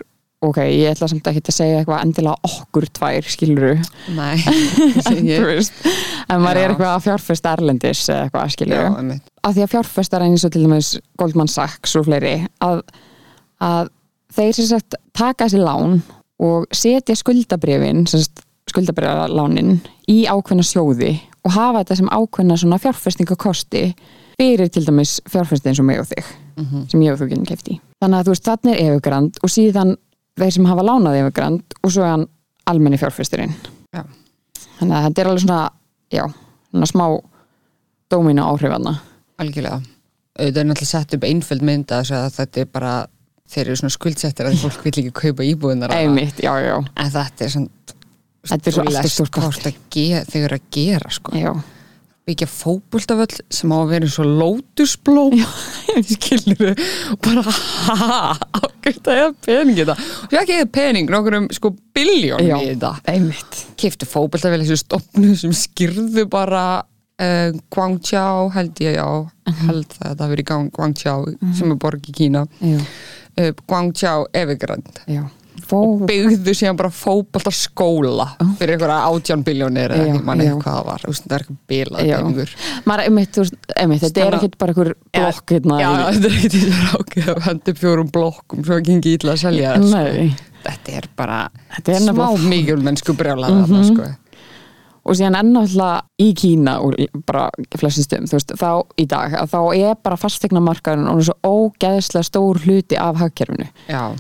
ok, 0.49 0.59
ég 0.71 0.91
ætla 0.93 1.09
samt 1.11 1.27
ekki 1.31 1.43
að 1.45 1.57
segja 1.57 1.79
eitthvað 1.81 2.03
endilega 2.05 2.49
okkur 2.49 2.87
tvær, 2.99 3.29
skiluru 3.35 3.73
Nei. 4.17 4.37
Ég, 5.25 5.71
en 6.29 6.41
maður 6.43 6.61
Já. 6.61 6.65
er 6.65 6.71
eitthvað 6.75 6.91
að 6.95 7.05
fjárfesta 7.09 7.53
erlendis 7.57 8.03
eða 8.09 8.27
eitthvað, 8.27 8.45
já, 8.49 8.55
skiluru 8.57 8.89
einmitt. 9.01 9.31
að 9.45 9.57
því 9.59 9.65
að 9.67 9.73
fjárfestar 9.75 10.25
eins 10.27 10.45
og 10.49 10.53
til 10.55 10.65
dæmis 10.67 10.93
Goldman 11.21 11.49
Sachs 11.53 11.97
og 12.01 12.07
fleiri 12.09 12.35
að, 12.65 12.83
að 13.65 13.93
þeir 14.35 14.53
sem 14.59 14.71
sagt 14.73 14.99
taka 15.15 15.47
þessi 15.49 15.63
lán 15.63 16.01
og 16.45 16.67
setja 16.75 17.15
skuldabrifin 17.17 18.05
skuldabrifalánin 18.71 19.77
í 20.11 20.25
ákveðna 20.31 20.65
sjóði 20.67 21.15
og 21.45 21.53
hafa 21.55 21.83
þetta 21.83 21.97
sem 22.01 22.09
ákveðna 22.13 22.57
svona 22.61 22.79
fjárfestingakosti 22.83 23.85
fyrir 24.39 24.71
til 24.73 24.83
dæmis 24.89 25.19
fjárfesti 25.31 25.71
eins 25.71 25.81
og 25.83 25.89
mig 25.91 26.01
og 26.03 26.09
þig 26.11 26.25
Mhm. 26.55 26.85
sem 26.89 27.01
ég 27.03 27.11
og 27.13 27.19
þú 27.19 27.27
getum 27.33 27.47
kefti 27.49 27.81
þannig 27.99 28.19
að 28.21 28.27
þú 28.29 28.31
veist 28.31 28.45
þannig 28.47 28.75
er 28.79 28.85
Evergrand 28.93 29.39
og 29.43 29.51
síðan 29.51 29.89
þeir 30.41 30.53
sem 30.57 30.67
hafa 30.71 30.85
lánað 30.87 31.19
Evergrand 31.23 31.77
og 31.83 31.93
svo 31.95 32.03
er 32.05 32.13
hann 32.15 32.27
almenni 32.71 32.99
fjárfesturinn 33.01 33.55
Já. 33.95 34.03
þannig 34.81 34.97
að 34.99 35.05
þetta 35.09 35.23
er 35.25 35.31
alveg 35.31 35.45
svona 35.45 35.61
já, 36.15 36.25
svona 36.71 36.89
smá 36.91 37.07
dóminu 38.11 38.45
áhrifanna 38.45 38.97
Algjörlega. 39.43 39.81
Auðvitað 40.39 40.61
er 40.61 40.67
náttúrulega 40.69 40.91
sett 40.91 41.15
upp 41.17 41.25
einföld 41.27 41.63
mynd 41.67 41.91
að 41.95 42.05
þess 42.05 42.15
að 42.19 42.37
þetta 42.39 42.61
er 42.65 42.69
bara 42.75 42.93
þeir 43.55 43.65
eru 43.69 43.77
svona 43.81 43.95
skuldsettir 43.95 44.49
að 44.49 44.59
fólk 44.63 44.85
vill 44.87 44.99
ekki 45.03 45.13
kaupa 45.21 45.47
íbúðunar 45.47 45.95
einmitt, 45.95 46.39
já, 46.43 46.53
já, 46.63 46.77
en 46.83 47.11
þetta 47.15 47.47
er 47.49 47.55
svona 47.59 47.71
Þetta 48.45 48.69
er 48.69 48.75
svo 48.77 48.83
allt 48.85 48.99
of 49.09 49.13
stórt 49.15 49.37
hvort 49.41 49.67
að 49.71 49.77
ge- 49.95 50.21
þau 50.29 50.41
eru 50.45 50.57
að 50.59 50.65
gera 50.75 51.11
sko. 51.17 51.33
já. 51.39 51.53
Byggja 52.25 52.47
fótboltavöll 52.49 53.37
sem 53.53 53.73
á 53.73 53.77
að 53.77 53.91
vera 53.93 54.07
eins 54.09 54.17
og 54.23 54.31
lótusblóm. 54.41 55.35
Skilur 56.15 56.73
og 57.13 57.21
bara 57.25 57.43
ha, 57.53 58.21
ákveðt 58.61 59.11
að 59.13 59.21
eða 59.21 59.35
pening 59.45 59.77
í 59.77 59.83
þetta. 59.83 59.97
Og 60.25 60.33
svo 60.33 60.41
ekki 60.41 60.57
eða 60.57 60.71
pening, 60.79 61.13
nokkur 61.13 61.39
um 61.43 61.51
sko 61.53 61.75
biljón 61.97 62.47
í 62.49 62.51
þetta. 62.55 62.95
einmitt. 63.13 63.61
Kiftu 63.81 64.09
fótboltavöll 64.09 64.63
þessu 64.65 64.81
stopnu 64.87 65.35
sem 65.39 65.53
skýrðu 65.57 66.25
bara 66.33 66.65
uh, 66.81 67.51
Guangzhou 67.75 68.49
held 68.57 68.81
ég 68.85 68.97
já. 68.99 69.09
Held 69.67 69.93
það 69.93 70.09
að 70.09 70.17
það 70.17 70.25
hafi 70.25 70.35
verið 70.35 70.45
í 70.47 70.51
gang 70.55 70.73
Guangzhou 70.75 71.37
sem 71.61 71.75
er 71.77 71.81
borg 71.85 72.09
í 72.09 72.17
Kína. 72.17 72.47
Uh, 72.65 73.51
Guangzhou 73.69 74.29
Evergrande. 74.33 75.05
Já. 75.11 75.27
Fó, 75.65 75.79
byggðu 76.09 76.55
síðan 76.59 76.77
bara 76.77 76.91
fótboltaskóla 76.93 78.27
fyrir 78.59 78.75
einhverja 78.77 78.99
átján 79.09 79.45
biljónir 79.47 79.95
eða 79.95 80.09
ekki 80.11 80.25
manni 80.27 80.49
hvað 80.53 80.79
það 80.79 80.89
var, 80.89 81.05
það 81.09 81.37
er 81.37 81.45
eitthvað 81.45 81.61
bilað 81.73 82.01
þetta 84.05 84.25
er 84.27 84.37
ekkit 84.39 84.59
bara 84.59 84.75
einhver 84.75 84.95
blokk 85.15 85.55
þetta 86.15 86.27
er 86.29 86.37
ekki 86.39 86.51
til 86.55 87.31
að 87.35 87.41
hendi 87.49 87.75
fjórum 87.81 88.11
blokkum 88.15 88.65
svo 88.67 88.81
gengi 88.85 89.15
ítla 89.19 89.33
að 89.37 89.41
selja 89.47 89.77
það 89.77 89.89
sko. 89.89 90.03
Nei, 90.03 90.35
Þetta 90.65 90.93
er 90.97 91.07
bara 91.17 91.39
þetta 91.77 91.93
er 91.93 92.05
smá 92.07 92.27
mikilmennsku 92.49 93.13
brjálaða 93.19 93.67
Mhm. 93.69 93.83
sko. 93.91 94.07
og 95.05 95.13
síðan 95.19 95.35
ennáttúrulega 95.37 96.03
í 96.25 96.31
Kína 96.33 96.79
og 96.81 96.95
bara 97.29 97.51
veist, 97.83 98.55
þá 98.57 98.71
í 98.97 99.05
dag 99.07 99.35
þá 99.53 99.59
er 99.77 99.99
bara 100.03 100.17
fastegna 100.17 100.63
markaðurinn 100.65 101.11
og 101.13 101.21
svo 101.27 101.35
ógeðslega 101.45 102.25
stór 102.25 102.57
hluti 102.65 102.97
af 102.97 103.17
hagkerfinu. 103.21 103.67
Já, 103.91 104.17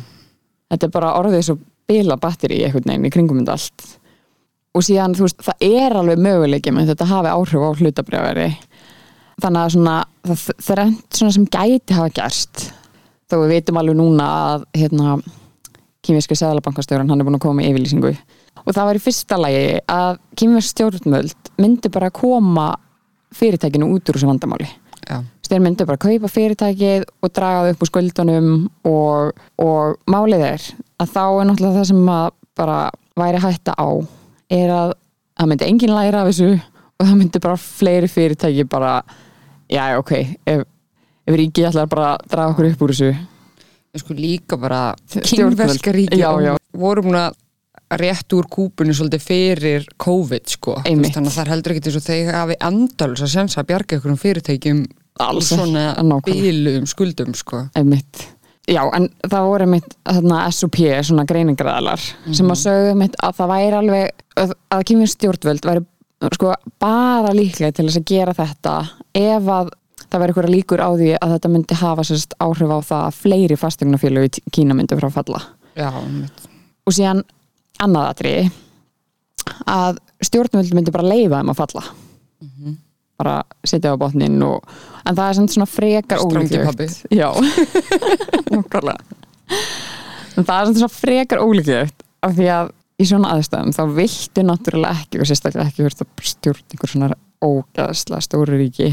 þetta 0.74 0.88
er 0.88 0.94
bara 0.94 1.14
orðið 1.20 1.46
svo 1.48 1.58
bila 1.88 2.16
batteri 2.20 2.60
í 2.60 2.66
einhvern 2.66 2.90
veginn 2.90 3.08
í 3.08 3.12
kringum 3.14 3.40
þetta 3.42 3.56
allt. 3.56 3.86
Og 4.74 4.82
síðan 4.82 5.14
þú 5.14 5.28
veist, 5.28 5.42
það 5.46 5.66
er 5.68 5.94
alveg 6.00 6.22
möguleiki 6.24 6.72
með 6.74 6.92
þetta 6.92 7.10
hafi 7.10 7.30
áhrif 7.30 7.62
á 7.62 7.70
hlutabrjáðari 7.78 8.48
þannig 9.42 9.60
að 9.60 9.72
svona 9.74 9.94
það 10.24 10.42
þrennt 10.68 11.18
svona 11.18 11.34
sem 11.36 11.46
gæti 11.50 11.96
hafa 11.96 12.12
gerst 12.14 12.64
þó 13.30 13.36
við 13.40 13.52
veitum 13.54 13.80
alveg 13.80 13.98
núna 13.98 14.28
að 14.54 14.66
hérna 14.78 15.16
kýmiski 16.04 16.36
sæðalabankastjóran 16.38 17.10
hann 17.10 17.22
er 17.22 17.26
búin 17.26 17.38
að 17.38 17.44
koma 17.46 17.60
með 17.60 17.70
yfirlýsingu. 17.72 18.12
Og 18.64 18.72
það 18.72 18.88
var 18.88 18.98
í 18.98 19.02
fyrsta 19.02 19.38
lagi 19.40 19.64
að 19.90 20.18
kýmiski 20.38 20.74
stjórnmöld 20.74 21.52
myndi 21.60 21.90
bara 21.92 22.10
að 22.10 22.18
koma 22.18 22.66
fyrirtækinu 23.34 23.88
út 23.94 24.10
úr 24.10 24.18
þessu 24.18 24.28
vandamáli. 24.30 24.68
Já, 25.08 25.22
þeir 25.50 25.62
myndu 25.64 25.86
bara 25.88 26.00
kaupa 26.00 26.30
fyrirtækið 26.32 27.06
og 27.22 27.32
draga 27.36 27.64
það 27.64 27.72
upp 27.74 27.84
úr 27.84 27.90
skuldunum 27.90 28.50
og, 28.88 29.42
og 29.62 29.98
málið 30.10 30.44
er 30.48 30.68
að 31.02 31.12
þá 31.14 31.22
er 31.24 31.48
náttúrulega 31.50 31.78
það 31.80 31.88
sem 31.90 32.08
að 32.14 32.28
bara 32.58 32.78
væri 33.18 33.42
hætta 33.44 33.74
á 33.76 33.88
er 34.54 34.72
að 34.74 34.94
það 35.34 35.50
myndi 35.50 35.68
engin 35.68 35.94
læra 35.94 36.22
af 36.22 36.30
þessu 36.30 36.50
og 36.54 37.06
það 37.08 37.14
myndi 37.20 37.42
bara 37.44 37.60
fleiri 37.60 38.10
fyrirtæki 38.10 38.66
bara, 38.70 38.96
já 39.70 39.84
ok 39.98 40.12
ef, 40.46 40.64
ef 41.26 41.38
ríkið 41.40 41.70
ætlar 41.70 41.88
bara 41.90 42.10
að 42.14 42.28
draga 42.34 42.54
okkur 42.54 42.70
upp 42.72 42.84
úr 42.86 42.94
þessu 42.94 43.14
sko 44.00 44.14
líka 44.18 44.58
bara 44.58 44.82
kynverska 45.06 45.92
ríki 45.94 46.18
Já, 46.18 46.30
já. 46.42 46.54
voru 46.74 47.04
múin 47.06 47.20
að 47.20 47.40
rétt 48.00 48.32
úr 48.34 48.46
kúpunni 48.50 48.94
svolítið 48.96 49.22
fyrir 49.22 49.84
COVID 50.02 50.50
sko 50.56 50.74
Einmitt. 50.82 51.14
þannig 51.14 51.30
að 51.30 51.36
það 51.38 51.50
heldur 51.52 51.74
ekki 51.74 51.90
eins 51.90 51.98
og 52.00 52.06
þeir 52.08 52.30
hafi 52.34 52.56
endalus 52.70 53.22
að 53.22 53.32
sensa 53.36 53.60
að 53.62 53.68
bjarga 53.70 53.98
ykkur 53.98 54.14
um 54.14 54.18
fyrirtækjum 54.18 54.80
Alls 55.22 55.52
svona 55.52 55.92
bíluðum 56.26 56.86
skuldum 56.90 57.34
sko. 57.38 57.68
Einmitt. 57.78 58.24
Já, 58.64 58.80
en 58.96 59.10
það 59.20 59.46
voru 59.46 59.66
þarna, 60.08 60.38
SOP, 60.50 60.78
svona 61.04 61.26
greiningræðalar 61.28 62.00
sem 62.32 62.48
að 62.48 62.60
sögðu 62.62 62.92
einmitt 62.94 63.18
að 63.20 63.34
það 63.36 63.50
væri 63.52 63.76
alveg 63.78 64.22
að, 64.40 64.54
að 64.72 64.84
kemur 64.88 65.10
stjórnvöld 65.12 65.68
væri 65.68 65.84
sko 66.32 66.54
bara 66.80 67.34
líklega 67.36 67.74
til 67.76 67.84
þess 67.90 68.00
að 68.00 68.06
gera 68.08 68.34
þetta 68.38 68.74
ef 69.20 69.50
að 69.52 69.72
það 70.00 70.22
væri 70.22 70.32
eitthvað 70.32 70.50
líkur 70.54 70.80
á 70.80 70.90
því 70.96 71.10
að 71.18 71.34
þetta 71.34 71.50
myndi 71.52 71.78
hafa 71.82 72.06
sérst 72.08 72.36
áhrif 72.40 72.72
á 72.72 72.78
það 72.88 73.04
að 73.04 73.20
fleiri 73.20 73.60
fastegnafélög 73.60 74.28
í 74.30 74.44
Kína 74.56 74.78
myndi 74.78 74.98
frá 74.98 75.10
falla. 75.12 75.42
Já, 75.76 75.90
einmitt. 75.90 76.48
og 76.88 76.96
síðan 76.96 77.22
annað 77.84 78.10
atriði 78.14 78.48
að 79.68 80.00
stjórnvöld 80.24 80.72
myndi 80.72 80.94
bara 80.94 81.10
leifa 81.10 81.42
þeim 81.42 81.52
að 81.52 81.60
falla 81.60 81.84
bara 83.20 83.40
setja 83.66 83.94
á 83.94 83.96
botnin 84.00 84.40
og, 84.46 84.64
en 85.04 85.16
það 85.16 85.28
er 85.28 85.38
samt 85.38 85.54
svona 85.54 85.68
frekar 85.70 86.22
ólíklegt. 86.24 87.04
já. 87.20 87.28
En 90.34 90.46
það 90.46 90.56
er 90.56 90.66
samt 90.70 90.80
svona 90.80 90.96
frekar 90.96 91.44
ólíklegt 91.44 92.02
af 92.24 92.34
því 92.38 92.48
að 92.56 92.72
í 93.00 93.06
svona 93.08 93.34
aðstæðum 93.34 93.74
þá 93.74 93.82
viltu 93.96 94.44
náttúrulega 94.46 95.02
ekki 95.02 95.20
og 95.20 95.28
sérstaklega 95.28 95.70
ekki 95.70 95.86
verið 95.86 96.04
að 96.04 96.28
stjórn 96.30 96.66
einhver 96.74 96.92
svona 96.92 97.08
ógæðslega 97.44 98.24
stóru 98.24 98.58
ríki. 98.58 98.90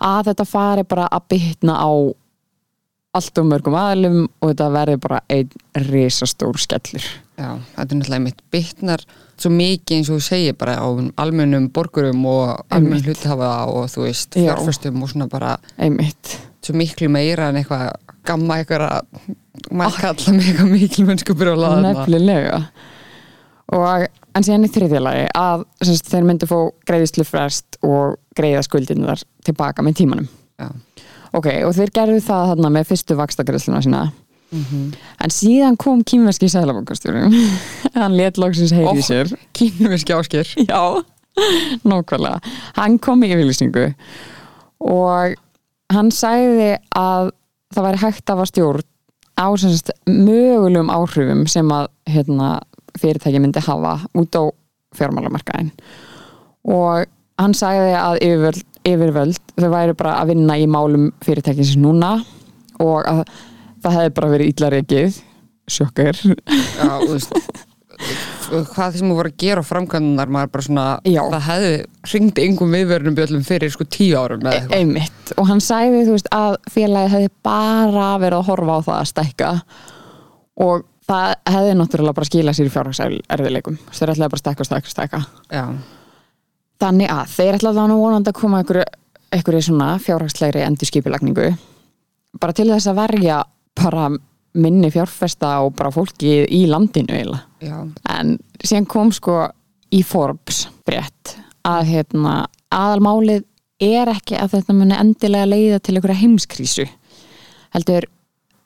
Að 0.00 0.30
þetta 0.30 0.46
fari 0.48 0.86
bara 0.88 1.06
að 1.12 1.28
bytna 1.34 1.76
á 1.78 1.90
allt 3.16 3.40
og 3.42 3.48
mörgum 3.50 3.74
aðlum 3.78 4.20
og 4.28 4.52
þetta 4.52 4.68
verði 4.74 5.00
bara 5.02 5.20
einn 5.32 5.50
risastór 5.88 6.60
skellur. 6.62 7.06
Já, 7.40 7.56
þetta 7.74 7.86
er 7.86 7.98
náttúrulega 7.98 8.24
mitt 8.26 8.42
bytnar 8.52 9.02
svo 9.40 9.50
mikið 9.54 9.96
eins 9.96 10.10
og 10.12 10.20
þú 10.20 10.24
segir 10.26 10.56
bara 10.60 10.76
á 10.76 10.86
almennum 11.24 11.70
borgurum 11.72 12.22
og 12.28 12.66
almenn 12.68 13.02
hluthafa 13.06 13.50
og 13.72 13.88
þú 13.90 14.04
veist, 14.04 14.36
Já. 14.36 14.50
fjárfestum 14.50 15.02
og 15.02 15.10
svona 15.12 15.28
bara 15.32 15.56
einmitt. 15.78 16.36
svo 16.60 16.76
miklu 16.76 17.08
meira 17.08 17.48
en 17.48 17.56
eitthvað 17.56 17.94
gamma 18.28 18.60
eitthvað 18.60 18.84
að 18.90 19.72
maður 19.72 20.00
kalla 20.04 20.34
mig 20.36 20.50
eitthvað 20.50 20.72
miklu 20.74 21.06
mennsku 21.08 21.34
brjóla 21.34 21.70
nefnilega. 21.80 22.60
Og 23.72 24.06
en 24.36 24.44
síðan 24.44 24.66
í 24.66 24.70
þriðjalagi 24.74 25.26
að 25.38 25.64
semst, 25.80 26.10
þeir 26.12 26.26
myndu 26.28 26.48
fá 26.50 26.58
greiðislu 26.90 27.24
frest 27.24 27.80
og 27.86 28.18
greiða 28.36 28.62
skuldinnar 28.66 29.22
tilbaka 29.46 29.82
með 29.82 30.02
tímanum. 30.02 30.28
Já, 30.60 30.68
ok, 31.36 31.48
og 31.66 31.74
þeir 31.76 31.94
gerðu 31.94 32.20
það 32.26 32.50
þarna 32.52 32.72
með 32.76 32.90
fyrstu 32.90 33.16
vakstakræðsluna 33.18 33.82
sína. 33.86 34.02
En 34.50 35.30
síðan 35.30 35.76
kom 35.78 36.00
kýmverski 36.02 36.48
sæðlabankastjórin 36.50 37.34
hann 38.00 38.16
let 38.18 38.40
loksins 38.40 38.72
heyri 38.74 38.98
í 38.98 39.04
sér. 39.06 39.30
kynum 39.54 39.92
við 39.94 40.02
skjáskir 40.02 40.50
já, 40.70 40.80
nákvæmlega. 41.86 42.40
Hann 42.74 42.98
kom 43.02 43.22
í 43.22 43.30
yfirlýsingu. 43.30 43.92
Og 44.90 45.36
hann 45.94 46.10
sagði 46.14 46.72
að 46.98 47.30
það 47.70 47.86
væri 47.86 48.02
hægt 48.02 48.32
að 48.32 48.40
var 48.42 48.50
stjórn 48.50 48.88
á 49.38 49.46
sem 49.56 49.72
sagt, 49.76 49.94
mögulegum 50.10 50.90
áhrifum 50.92 51.46
sem 51.48 51.70
að 51.72 51.86
hérna, 52.10 52.58
fyrirtæki 52.98 53.40
myndi 53.40 53.62
hafa 53.62 54.00
út 54.18 54.34
á 54.34 54.42
fjármálamarkaðin 54.98 55.70
og 56.66 57.06
hann 57.40 57.54
sagði 57.56 57.92
að 57.96 58.18
yfirvöld, 58.26 58.64
yfirvöld 58.88 59.40
þau 59.56 59.70
væri 59.72 59.96
bara 59.98 60.18
að 60.20 60.34
vinna 60.34 60.58
í 60.60 60.68
málum 60.70 61.10
fyrirtækins 61.24 61.74
núna 61.80 62.16
og 62.80 63.08
að 63.08 63.24
það 63.82 63.98
hefði 63.98 64.14
bara 64.18 64.30
verið 64.34 64.52
illa 64.54 64.70
reikið 64.76 65.18
sjokkar. 65.70 66.18
Já, 66.20 66.94
þú 67.04 67.12
veist 67.14 67.66
hvað 68.70 68.96
þú 68.98 69.10
voru 69.12 69.30
að 69.30 69.38
gera 69.40 69.62
á 69.62 69.68
framkvæmdunar 69.68 70.30
maður 70.32 70.52
bara 70.54 70.64
svona, 70.66 70.84
Já. 71.06 71.20
það 71.30 71.46
hefði 71.46 71.72
ringdi 72.12 72.46
yngum 72.48 72.74
viðvörunum 72.74 73.16
bjöllum 73.18 73.44
fyrir 73.46 73.72
sko 73.74 73.86
tíu 73.86 74.18
árum 74.18 74.42
eða 74.44 74.56
eitthvað. 74.56 74.76
einmitt. 74.78 75.32
Og 75.36 75.48
hann 75.50 75.62
sagði 75.64 76.06
þú 76.08 76.16
veist 76.16 76.30
að 76.34 76.56
félagið 76.72 77.14
hefði 77.14 77.32
bara 77.46 78.08
verið 78.22 78.38
að 78.40 78.48
horfa 78.50 78.78
á 78.80 78.80
það 78.88 78.96
að 78.96 79.10
stækka. 79.12 79.52
Og 80.66 80.84
það 81.10 81.28
hefði 81.54 81.78
náttúrulega 81.78 82.18
bara 82.18 82.30
skilað 82.30 82.58
sér 82.58 82.70
í 82.70 82.74
fjárhagserðileikum 82.74 83.78
þeir 83.90 84.14
ætlaði 84.14 84.32
bara 84.34 84.40
að 84.40 84.44
stækka 84.44 84.64
og 84.64 84.70
stækka 84.70 84.90
og 84.90 84.94
stækka. 84.96 85.22
Já, 85.52 85.64
þannig 86.80 87.12
að 87.12 87.34
þeir 87.36 87.58
ætlaði 87.58 87.80
þannig 87.80 88.00
vonandi 88.00 88.32
að 88.32 88.40
koma 88.40 88.62
einhverju, 88.62 89.62
svona 89.62 89.92
fjárhagslegri 90.02 90.64
endur 90.66 90.88
skipilagningu 90.90 91.50
bara 92.40 92.54
til 92.56 92.68
þess 92.70 92.90
að 92.90 93.00
verja 93.00 93.40
bara 93.80 94.08
minni 94.60 94.90
fjárfesta 94.90 95.52
og 95.64 95.74
bara 95.78 95.92
fólki 95.94 96.40
í 96.50 96.64
landinu 96.70 97.14
eiginlega. 97.14 97.44
Já, 97.62 97.76
en 98.10 98.36
síðan 98.62 98.88
kom 98.90 99.12
sko 99.14 99.44
í 99.94 100.02
Forbes 100.06 100.64
frétt 100.86 101.36
að 101.66 101.92
hérna, 101.92 102.34
aðalmálið 102.72 103.44
er 103.80 104.10
ekki 104.12 104.38
að 104.40 104.56
þetta 104.56 104.76
muni 104.76 104.96
endilega 104.96 105.48
leiða 105.48 105.78
til 105.80 105.96
einhverja 105.96 106.22
heimskrísu. 106.22 106.86
Heldur 107.74 108.06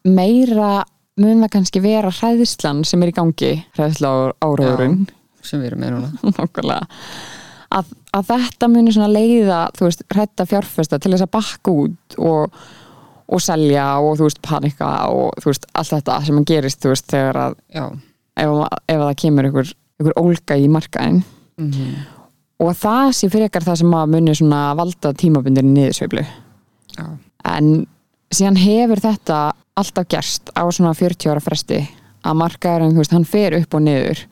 meira 0.09 0.85
mun 1.21 1.44
það 1.44 1.52
kannski 1.54 1.83
vera 1.85 2.11
hræðislan 2.12 2.83
sem 2.87 3.02
er 3.04 3.12
í 3.12 3.16
gangi 3.16 3.52
hræðisla 3.76 4.14
áraðurinn 4.42 5.04
sem 5.44 5.61
við 5.61 5.73
erum 5.73 5.85
með 5.85 5.97
núna. 5.97 6.12
Nákvæmlega 6.38 6.87
að, 7.75 7.93
að 8.14 8.33
þetta 8.33 8.71
muni 8.73 8.95
svona 8.95 9.11
leiða 9.12 9.61
þú 9.76 9.88
veist, 9.88 10.07
hrætta 10.14 10.49
fjárfesta 10.49 11.00
til 11.02 11.14
þess 11.14 11.26
að 11.26 11.35
bakka 11.35 11.76
út 11.85 12.19
og, 12.19 12.59
og 13.26 13.45
selja 13.45 13.87
og 14.00 14.19
þú 14.21 14.28
veist, 14.28 14.43
panika 14.45 14.90
og 15.12 15.38
þú 15.43 15.52
veist, 15.52 15.71
allt 15.75 15.97
þetta 15.97 16.19
sem 16.26 16.43
að 16.43 16.50
gerist 16.52 16.83
þú 16.85 16.95
veist, 16.95 17.09
þegar 17.12 17.40
að 17.45 17.57
Já, 17.75 17.87
ef, 18.45 18.59
ef 18.95 19.07
það 19.07 19.16
kemur 19.25 19.50
ykkur, 19.50 19.73
ykkur 20.02 20.21
ólga 20.25 20.61
í 20.61 20.69
markaðin 20.73 21.25
mm 21.59 22.04
og 22.62 22.73
það 22.78 23.11
sé 23.19 23.31
frekar 23.33 23.64
það 23.66 23.81
sem 23.83 23.97
að 23.99 24.12
muni 24.14 24.35
svona 24.38 24.61
valda 24.78 25.12
tímabundinni 25.19 25.75
niðursveiflu. 25.75 26.25
En 27.50 27.71
síðan 28.35 28.59
hefur 28.61 29.02
þetta 29.02 29.40
alltaf 29.78 30.09
gerst 30.11 30.52
á 30.54 30.62
svona 30.71 30.95
40 30.95 31.33
ára 31.33 31.43
fresti 31.43 31.81
að 32.25 32.38
markaðurinn, 32.40 32.95
þú 32.95 33.02
veist, 33.02 33.14
hann 33.14 33.26
fer 33.28 33.57
upp 33.59 33.75
og 33.75 33.83
niður 33.85 34.23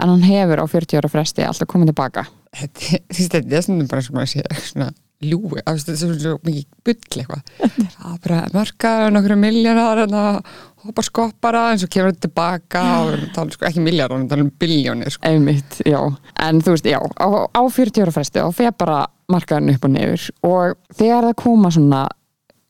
en 0.00 0.12
hann 0.12 0.26
hefur 0.28 0.62
á 0.62 0.66
40 0.68 1.00
ára 1.00 1.12
fresti 1.12 1.46
alltaf 1.46 1.70
komið 1.70 1.92
tilbaka 1.92 2.26
þetta 2.56 3.00
þetta 3.10 3.56
er 3.56 3.64
svona 3.66 3.86
bara 3.90 4.04
sem 4.04 4.20
að 4.20 4.28
sé 4.32 4.44
svona 4.70 4.90
ljúi, 5.20 5.60
þetta 5.60 5.92
er 5.92 5.98
svo 6.00 6.34
mikið 6.46 6.66
bull 6.86 7.20
eitthvað. 7.20 7.40
Það 7.60 8.12
er 8.14 8.20
bara 8.24 8.40
markaður 8.54 9.10
nokkru 9.12 9.36
milljarar 9.36 10.02
en 10.06 10.16
að 10.16 10.38
hoppa 10.86 11.04
skoppara 11.04 11.64
en 11.74 11.80
svo 11.82 11.90
kemur 11.92 12.14
þetta 12.14 12.24
tilbaka 12.24 12.84
og 13.04 13.26
tala, 13.36 13.52
sko, 13.52 13.66
ekki 13.68 13.84
milljarar, 13.84 14.16
að 14.16 14.30
tala 14.32 14.46
um 14.46 14.52
biljónir 14.62 15.12
sko. 15.12 15.28
einmitt, 15.28 15.76
já, 15.84 15.98
en 16.40 16.62
þú 16.64 16.74
veist, 16.76 16.88
já 16.88 16.96
á, 16.96 17.28
á 17.52 17.62
40 17.68 18.06
ára 18.06 18.14
fresti 18.16 18.40
og 18.40 18.54
fer 18.56 18.72
bara 18.72 19.02
markaðurinn 19.30 19.76
upp 19.76 19.84
og 19.84 19.92
niður 19.92 20.26
og 20.48 20.96
þegar 20.96 21.28
það 21.28 21.36
koma 21.44 21.72
svona 21.74 22.00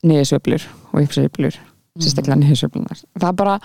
niðursveiflur 0.07 0.67
og 0.91 1.05
uppsveiflur 1.05 1.61
sérstaklega 2.01 2.41
niðursveiflunar 2.41 3.05
það 3.15 3.29
er 3.31 3.39
bara 3.39 3.57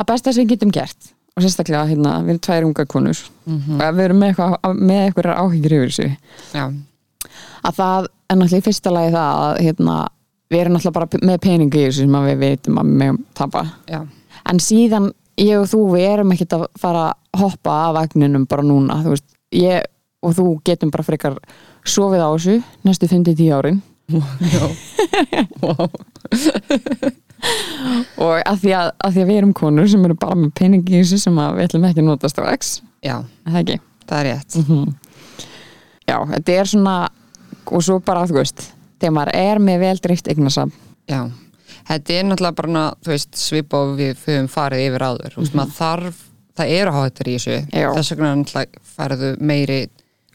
að 0.00 0.10
besta 0.12 0.32
sem 0.32 0.44
við 0.44 0.54
getum 0.54 0.74
gert 0.74 1.10
og 1.40 1.44
sérstaklega 1.46 1.88
hérna, 1.88 2.14
við 2.24 2.34
erum 2.34 2.40
tvær 2.46 2.66
unga 2.68 2.86
konur. 2.92 3.20
Og 3.48 3.82
ef 3.86 3.96
við 3.96 4.04
erum 4.06 4.20
með 4.20 5.00
eitthvað 5.00 5.30
áhyggjur 5.40 5.76
yfir 5.78 5.92
þessu. 5.94 6.08
Að 7.60 7.76
það 7.80 8.08
er 8.30 8.38
náttúrulega 8.38 8.60
í 8.60 8.66
fyrsta 8.68 8.92
lagi 8.94 9.12
það 9.16 9.40
að 9.44 9.60
hérna, 9.66 9.96
við 10.50 10.62
erum 10.62 10.76
náttúrulega 10.76 10.98
bara 11.00 11.24
með 11.30 11.40
peningi 11.46 11.80
í 11.80 11.86
þessu 11.88 12.04
sem 12.06 12.18
við 12.28 12.38
veitum 12.44 12.80
að 12.80 12.90
við 12.92 13.00
megum 13.02 13.18
tapa. 13.40 13.64
Já, 13.90 14.00
en 14.50 14.62
síðan 14.62 15.10
ég 15.40 15.56
og 15.60 15.68
þú 15.70 15.82
við 15.94 16.06
erum 16.10 16.34
ekkert 16.34 16.56
að 16.58 16.66
fara 16.80 17.06
að 17.10 17.42
hoppa 17.42 17.76
af 17.88 17.94
vagninum 17.98 18.46
bara 18.50 18.66
núna 18.66 19.00
veist, 19.06 19.26
ég 19.56 19.84
og 20.20 20.34
þú 20.36 20.46
getum 20.68 20.90
bara 20.92 21.06
frekar 21.06 21.38
sofið 21.88 22.24
á 22.24 22.28
þessu 22.34 22.56
næstu 22.84 23.08
5-10 23.10 23.56
árin. 23.56 23.82
Já. 24.10 24.64
Wow. 25.60 25.90
Og 28.24 28.34
að 28.40 28.60
því 28.64 28.74
að, 28.78 28.90
að 28.98 29.14
því 29.14 29.22
að 29.22 29.30
við 29.30 29.40
erum 29.40 29.54
konur 29.56 29.88
sem 29.90 30.04
eru 30.08 30.18
bara 30.20 30.38
með 30.38 30.52
peningi 30.60 31.04
sem 31.10 31.40
að 31.40 31.56
við 31.58 31.68
ætlum 31.68 31.86
ekki 31.90 32.02
að 32.02 32.10
nota 32.10 32.30
strax. 32.32 32.74
Já, 33.04 33.16
er 33.46 33.54
það 33.54 33.60
ekki? 33.62 33.80
Það 34.10 34.20
er 34.20 34.28
rétt. 34.30 34.58
Já, 36.10 36.16
þetta 36.34 36.56
er 36.58 36.70
svona 36.70 36.96
og 37.70 37.84
svo 37.86 38.00
bara, 38.02 38.24
þú 38.26 38.40
veist, 38.40 38.64
þegar 38.98 39.14
maður 39.16 39.36
er 39.38 39.60
með 39.62 39.84
vel 39.84 39.98
drift 40.02 40.30
eignasam 40.30 40.72
Já, 41.10 41.20
þetta 41.88 42.16
er 42.16 42.26
náttúrulega 42.28 42.58
bara 42.58 42.82
veist, 43.06 43.30
svipa 43.38 43.84
og 43.84 43.94
við 43.98 44.18
höfum 44.26 44.50
farið 44.50 44.84
yfir 44.88 45.06
áður, 45.06 45.34
þú 45.34 45.44
veist, 45.44 45.56
maður 45.58 45.76
þarf 45.78 46.20
það 46.60 46.74
eru 46.76 46.92
háhættur 46.94 47.30
í 47.30 47.38
þessu. 47.38 47.56
Þess 47.72 48.12
vegna 48.14 48.34
náttúrulega 48.36 48.84
færðu 48.94 49.30
meiri 49.50 49.80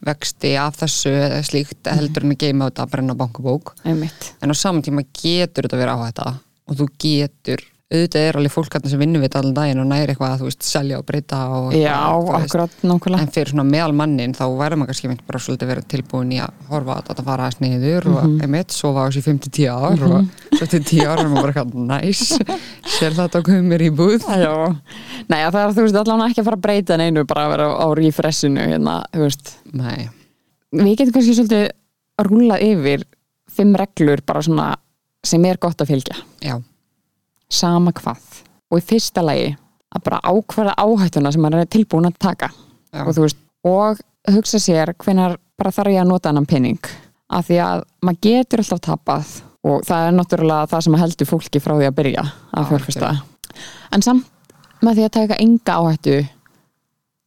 vexti 0.05 0.51
af 0.59 0.79
þessu 0.81 1.13
eða 1.15 1.43
slíkt 1.47 1.89
heldur 1.89 2.25
en 2.25 2.35
að 2.35 2.41
geima 2.43 2.69
þetta 2.69 2.83
að 2.85 2.91
brenna 2.95 3.15
bankabók. 3.17 3.73
Einmitt, 3.87 4.31
en 4.43 4.53
á 4.53 4.55
saman 4.57 4.83
tíma 4.85 5.05
getur 5.15 5.67
þetta 5.67 5.79
verið 5.79 6.03
áhætta 6.03 6.27
og 6.65 6.79
þú 6.79 6.89
getur 7.01 7.63
auðvitað 7.85 8.23
er 8.25 8.37
alveg 8.39 8.49
fólk 8.53 8.75
sem 8.89 8.97
vinnur 8.99 9.21
við 9.21 9.27
þetta 9.27 9.39
allan 9.43 9.55
daginn 9.55 9.81
og 9.83 9.85
næri 9.91 10.13
eitthvað 10.13 10.31
að 10.33 10.39
þú 10.41 10.47
veist, 10.47 10.63
selja 10.65 10.97
og 10.97 11.05
breyta 11.05 11.39
og 11.53 11.73
já, 11.77 11.93
akkurat 12.39 12.77
nákvæmlega. 12.81 13.21
En 13.21 13.33
fyrir 13.35 13.51
svona 13.51 13.65
meðal 13.69 13.93
mannin 13.99 14.33
þá 14.33 14.43
verður 14.57 14.79
maður 14.81 14.89
kannski 14.89 15.17
bara 15.27 15.41
svolítið 15.45 15.69
verið 15.69 15.85
tilbúin 15.93 16.31
í 16.33 16.39
að 16.41 16.55
horfa 16.71 16.95
að 16.95 17.11
þetta 17.11 17.25
fara 17.27 17.45
aðeins 17.45 17.61
niður 17.61 18.07
og 18.09 18.23
einmitt, 18.25 18.73
sofa 18.73 19.05
á 19.05 19.07
þessi 19.13 19.23
5-10 19.27 19.69
ár 19.69 20.05
og 20.07 20.15
svo 20.57 20.69
til 20.71 20.81
10 20.81 21.05
ár 21.05 21.21
er 21.21 21.29
maður 21.29 21.45
bara 21.45 21.53
eitthvað 21.53 21.85
næs 21.91 22.23
sér 22.95 23.17
þetta 23.19 23.43
komið 23.45 23.69
mér 23.69 23.85
í 23.85 23.91
búð 24.01 24.25
já, 24.25 24.53
nei, 25.29 25.39
það 25.43 25.59
er 25.61 25.75
þú 25.77 25.85
veist 25.85 25.99
allan 26.01 26.25
ekki 26.25 26.41
að 26.41 26.49
fara 26.49 26.59
að 26.59 26.65
breyta 26.65 26.97
neinu 27.01 27.25
bara 27.29 27.45
að 27.45 27.53
vera 27.53 27.69
á 27.69 27.87
refreshinu 28.01 28.65
hérna, 28.65 28.95
þú 29.13 29.27
veist. 29.27 29.53
Nei, 29.77 30.09
við 30.73 30.97
getum 31.03 31.19
kannski 31.19 31.37
svolítið 31.37 31.69
að 32.17 32.31
rúla 32.31 32.57
yfir 32.65 33.05
fimm 33.55 33.77
reglur 33.77 34.25
bara 34.25 34.41
svona 34.43 34.71
sem 35.25 35.45
er 35.49 35.59
gott 35.61 35.81
að 35.81 35.91
fylgja. 35.93 36.17
Já, 36.45 36.57
sama 37.49 37.93
hvað. 37.95 38.41
Og 38.71 38.81
í 38.81 38.85
fyrsta 38.85 39.23
lagi 39.25 39.53
að 39.95 40.03
bara 40.05 40.21
ákvarða 40.25 40.75
áhættuna 40.81 41.31
sem 41.31 41.43
maður 41.45 41.63
er 41.63 41.71
tilbúin 41.71 42.09
að 42.09 42.19
taka. 42.19 42.51
Og, 42.95 43.11
veist, 43.17 43.39
og 43.67 43.99
hugsa 44.31 44.59
sér 44.61 44.93
hvenar 45.01 45.37
bara 45.59 45.71
þarf 45.73 45.93
ég 45.93 46.01
að 46.03 46.09
nota 46.09 46.31
annan 46.31 46.47
penning 46.49 46.79
af 47.35 47.47
því 47.47 47.59
að 47.63 47.83
maður 48.05 48.21
getur 48.25 48.61
alltaf 48.63 48.81
tapað 48.85 49.33
og 49.65 49.85
það 49.87 50.07
er 50.07 50.15
náttúrulega 50.15 50.69
það 50.71 50.83
sem 50.85 50.97
heldur 51.01 51.29
fólki 51.29 51.61
frá 51.63 51.73
því 51.77 51.87
að 51.89 51.95
byrja 51.99 52.23
að 52.25 52.63
Já, 52.65 52.67
fjárfesta. 52.71 53.11
en 53.95 54.05
samt 54.05 54.83
með 54.85 54.99
því 54.99 55.05
að 55.07 55.13
taka 55.15 55.39
enga 55.41 55.77
áhættu 55.79 56.17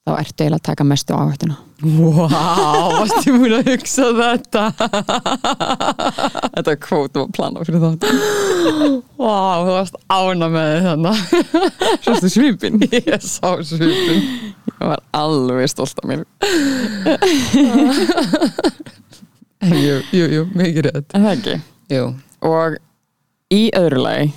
þá 0.09 0.13
ertu 0.19 0.45
eiginlega 0.45 0.59
að 0.63 0.69
taka 0.73 0.87
mestu 0.89 1.17
áhættuna. 1.17 1.57
Vá, 1.79 2.43
varstu 2.99 3.37
múin 3.37 3.55
að 3.55 3.69
hugsa 3.71 4.09
þetta? 4.17 4.63
Þetta 6.57 6.73
er 6.73 6.79
kvót 6.83 7.19
og 7.21 7.29
plana 7.37 7.63
fyrir 7.63 7.85
þátt 7.85 8.03
Vá, 9.15 9.63
þú 9.63 9.77
varst 9.77 10.01
ána 10.11 10.49
með 10.51 10.73
þið 10.73 10.89
þannig 10.89 11.21
Sástu 12.09 12.33
svipin 12.35 12.83
Ég 12.91 13.23
sá 13.23 13.55
svipin 13.63 14.27
Ég 14.73 14.83
var 14.83 15.05
alveg 15.15 15.71
stolt 15.71 16.03
af 16.03 16.11
mér. 16.11 16.27
Jú, 19.69 19.97
jú, 20.15 20.27
jú, 20.31 20.43
mikið 20.55 20.85
rétt. 20.87 21.09
En 21.19 21.25
það 21.27 21.33
ekki? 21.35 21.55
Jú, 21.91 22.05
og 22.47 22.77
í 23.51 23.63
öðru 23.75 24.05
lagi 24.05 24.29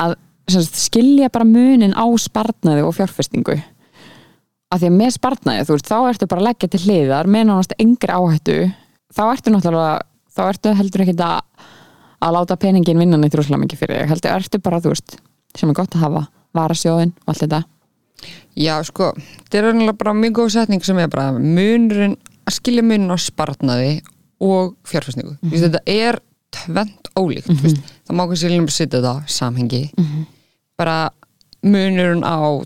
að 0.00 0.16
sagt, 0.50 0.78
skilja 0.78 1.30
bara 1.30 1.46
munin 1.46 1.94
á 1.94 2.06
spartnaði 2.18 2.82
og 2.82 2.96
fjárfestingu 2.96 3.54
af 4.74 4.80
því 4.82 4.90
að 4.90 4.96
með 4.98 5.12
spartnaði 5.14 5.66
þú 5.68 5.76
veist, 5.76 5.90
þá 5.90 5.98
ertu 6.10 6.28
bara 6.30 6.42
að 6.42 6.48
leggja 6.48 6.70
til 6.72 6.82
hliðar 6.84 7.30
með 7.30 7.46
nánast 7.50 7.76
engri 7.78 8.14
áhættu. 8.14 8.56
Þá 9.14 9.22
ertu 9.28 9.52
náttúrulega, 9.54 9.98
þá 10.34 10.42
ertu 10.48 10.72
heldur 10.80 11.04
ekki 11.04 11.14
að, 11.22 11.68
að 12.26 12.34
láta 12.38 12.56
peningin 12.64 12.98
vinna 12.98 13.20
neitt 13.20 13.36
rúslega 13.38 13.62
mikið 13.62 13.84
fyrir 13.84 14.00
þig, 14.00 14.10
heldur 14.10 14.34
ertu 14.34 14.60
bara 14.64 14.82
þú 14.82 14.94
veist, 14.94 15.16
sem 15.54 15.70
er 15.70 15.78
gott 15.78 15.94
að 15.94 16.06
hafa 16.08 16.24
varasjóðin 16.58 17.14
og 17.22 17.32
allt 17.32 17.44
þetta. 17.44 17.62
Já, 18.56 18.74
sko 18.86 19.10
Þetta 19.18 19.58
er 19.58 19.66
reynilega 19.68 19.98
bara 20.00 20.14
mjög 20.16 20.36
góð 20.38 20.52
setning 20.54 20.84
sem 20.86 20.98
er 21.02 21.10
bara 21.12 21.34
munurinn, 21.34 22.14
að 22.46 22.56
skilja 22.58 22.84
munin 22.86 23.12
á 23.12 23.18
spartnaði 23.20 23.98
og 24.44 24.76
fjárfæsningu 24.88 25.34
mm 25.34 25.50
-hmm. 25.50 25.60
Þetta 25.64 25.80
er 25.86 26.20
tvent 26.54 27.08
ólíkt 27.18 27.48
mm 27.48 27.56
-hmm. 27.56 27.82
Það 28.06 28.16
má 28.16 28.22
líka 28.30 28.60
bara 28.60 28.70
setja 28.70 29.00
þetta 29.00 29.22
samhengi. 29.26 29.90
Bara 30.78 31.10
munurinn 31.62 32.24
á 32.24 32.62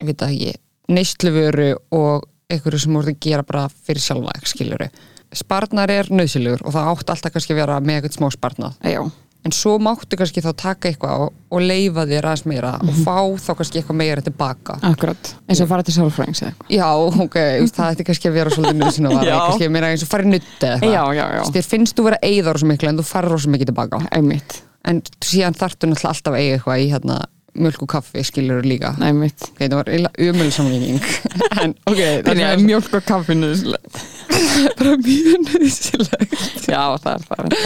ég 0.00 0.06
veit 0.06 0.18
það 0.20 0.30
ekki, 0.30 0.54
neysluvöru 0.92 1.70
og 1.96 2.26
einhverju 2.52 2.78
sem 2.84 2.94
voru 2.94 3.10
að 3.12 3.20
gera 3.26 3.42
bara 3.46 3.66
fyrir 3.68 4.02
sjálfa, 4.04 4.36
skiljuru 4.46 4.90
sparnar 5.34 5.90
er 5.92 6.08
nöðsilegur 6.12 6.62
og 6.66 6.74
það 6.74 6.90
átti 6.94 7.14
alltaf 7.14 7.32
kannski 7.34 7.54
að 7.54 7.62
vera 7.62 7.78
með 7.82 7.96
eitthvað 8.00 8.18
smá 8.18 8.28
sparnað. 8.34 8.76
Já, 8.86 9.00
en 9.46 9.54
svo 9.54 9.72
máttu 9.82 10.18
kannski 10.18 10.42
þá 10.42 10.48
taka 10.58 10.90
eitthvað 10.90 11.24
og, 11.26 11.34
og 11.54 11.62
leifa 11.66 12.04
þér 12.08 12.28
aðeins 12.30 12.46
meira 12.50 12.72
og 12.82 13.00
fá 13.02 13.16
þá 13.42 13.50
kannski 13.60 13.80
eitthvað 13.80 13.98
meira 14.00 14.24
tilbaka. 14.26 14.78
Akkurat, 14.86 15.32
eins 15.50 15.62
og 15.64 15.70
fara 15.70 15.86
til 15.86 15.96
sálfræðings 15.96 16.42
eða 16.42 16.52
eitthvað. 16.52 16.72
Já, 16.78 16.88
ok, 17.26 17.38
það 17.76 17.92
ætti 17.92 18.08
kannski 18.10 18.30
að 18.30 18.38
vera 18.40 18.54
svolítið 18.54 18.80
nöðsinn 18.84 19.10
að 19.10 19.16
vara, 19.18 19.28
Já. 19.34 19.38
kannski 19.50 19.70
meira 19.76 19.92
eins 19.92 20.06
og 20.06 20.12
fara 20.14 20.26
í 20.26 20.32
nutti 20.32 20.70
eða 20.70 20.76
Já, 20.78 21.02
eitthvað 21.02 21.18
já, 21.18 21.24
já, 21.26 21.40
veist, 21.42 21.56
þér 21.58 21.70
finnst 21.74 21.98
þú 21.98 22.08
vera 22.08 22.20
að 22.22 22.30
eigða 22.30 22.56
rosa 22.56 22.70
miklu 22.72 22.92
en 22.92 23.00
þú 23.02 23.08
farir 23.10 23.34
rosa 23.36 23.54
mikið 23.54 23.72
tilbaka. 23.72 24.02
Einmitt, 24.16 24.60
en 24.86 25.02
síðan 25.26 25.58
þarftu 25.58 25.90
náttúrulega 25.90 26.14
alltaf 26.14 26.36
að 26.38 26.42
eiga 26.44 26.58
eitthvað 26.60 26.84
í 26.86 26.90
hérna 26.94 27.18
mjölk 27.60 27.82
og 27.84 27.90
kaffi 27.90 28.22
skilur 28.26 28.64
líka. 28.66 28.92
Einmitt. 29.02 29.48
Ok, 29.52 29.62
það 29.64 29.76
var 29.78 29.90
umölu 30.26 30.52
samlíking 30.54 30.98
en 31.62 31.74
ok, 31.88 32.00
Þannig 32.26 32.44
að 32.46 32.52
er 32.52 32.64
mjólk 32.64 32.96
og 32.98 33.06
kaffinu 33.08 33.52
bara 34.78 34.96
mjög 35.00 35.46
nöðsilegt 35.46 36.68
Já, 36.68 36.82
það 37.02 37.10
er 37.12 37.24
það 37.30 37.56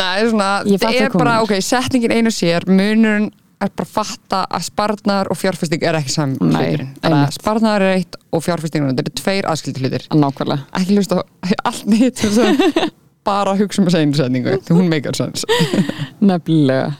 Nei, 0.00 0.14
svona, 0.30 0.48
það 0.64 0.98
er 1.00 1.14
bara, 1.16 1.36
ok, 1.44 1.54
setningin 1.64 2.14
einu 2.16 2.32
sér. 2.34 2.66
Munurinn 2.70 3.30
er 3.60 3.72
bara 3.76 3.84
að 3.84 3.92
fatta 3.92 4.40
að 4.48 4.64
sparnar 4.70 5.28
og 5.32 5.36
fjárfesting 5.36 5.82
er 5.84 5.98
ekki 5.98 6.14
saman 6.14 6.38
Nei, 6.40 6.62
hluturinn. 6.70 6.94
þannig 7.02 7.26
að 7.26 7.34
sparnar 7.36 7.84
er 7.84 7.98
eitt 7.98 8.16
og 8.32 8.44
fjárfesting 8.46 8.86
er 8.86 8.94
þetta 8.94 9.04
eru 9.04 9.18
tveir 9.20 9.50
aðskildi 9.50 9.84
hlutir. 9.84 10.06
Nákvæmlega. 10.16 10.64
Ekki 10.80 10.96
hlusta 10.96 11.20
á 11.20 11.22
allt 11.68 11.90
nýtt 11.90 12.24
að 12.24 12.88
bara 13.26 13.52
hugsa 13.58 13.82
um 13.82 13.88
þessa 13.88 14.00
einu 14.00 14.16
setningu 14.16 14.56
hún 14.72 14.88
meikar 14.88 15.16
sens 15.18 15.44
Nefnilega 16.24 16.94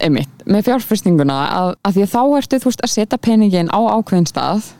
Einmitt, 0.00 0.44
með 0.48 0.68
fjárfestinguna 0.70 1.38
að, 1.52 1.70
að 1.84 1.96
því 1.96 2.04
að 2.06 2.12
þá 2.14 2.20
ertu 2.40 2.60
þú 2.60 2.70
veist 2.70 2.84
að 2.86 2.92
setja 2.94 3.18
peningin 3.20 3.72
á 3.72 3.80
ákveðin 3.98 4.28
stað 4.30 4.70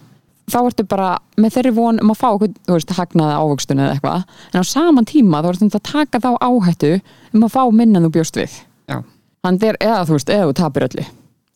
þá 0.50 0.58
ertu 0.64 0.86
bara 0.88 1.10
með 1.40 1.56
þeirri 1.56 1.72
von 1.76 2.00
um 2.02 2.12
að 2.14 2.20
fá 2.20 2.28
þú 2.40 2.50
veist, 2.74 2.94
hagnaði 2.96 3.36
ávöxtun 3.38 3.82
eða 3.84 3.94
eitthvað 3.94 4.24
en 4.50 4.60
á 4.60 4.64
saman 4.66 5.08
tíma 5.08 5.42
þá 5.44 5.50
ertu 5.52 5.70
að 5.70 5.86
taka 5.90 6.22
þá 6.24 6.30
áhættu 6.40 6.92
um 7.34 7.46
að 7.46 7.54
fá 7.54 7.62
minna 7.70 8.00
en 8.00 8.08
þú 8.08 8.12
bjóst 8.16 8.40
við. 8.40 8.58
Já, 8.90 9.00
Þannig 9.40 9.66
er, 9.70 9.78
eða 9.80 10.04
þú 10.08 10.16
veist, 10.16 10.32
eða 10.34 10.48
þú 10.48 10.56
tapir 10.58 10.86
öllu. 10.88 11.06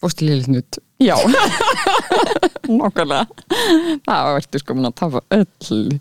Fórstu 0.00 0.26
liðlega 0.28 0.54
nutt 0.54 0.78
Já. 1.02 1.16
Nákvæmlega. 2.78 3.26
Það 4.06 4.30
ertu 4.38 4.60
sko 4.62 4.76
mun 4.76 4.88
að 4.88 4.96
tapa 5.00 5.22
öllu. 5.34 5.98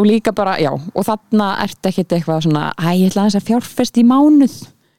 Og 0.00 0.08
líka 0.08 0.32
bara, 0.34 0.56
já 0.62 0.70
og 0.72 1.06
þarna 1.06 1.52
ertu 1.66 1.90
ekkit 1.90 2.14
eitthvað 2.16 2.46
svona 2.46 2.70
æ, 2.74 2.96
ég 2.96 3.10
ætla 3.10 3.26
aðeins 3.26 3.38
að 3.38 3.48
fjárfest 3.50 4.00
í 4.00 4.06
mánuð. 4.08 4.56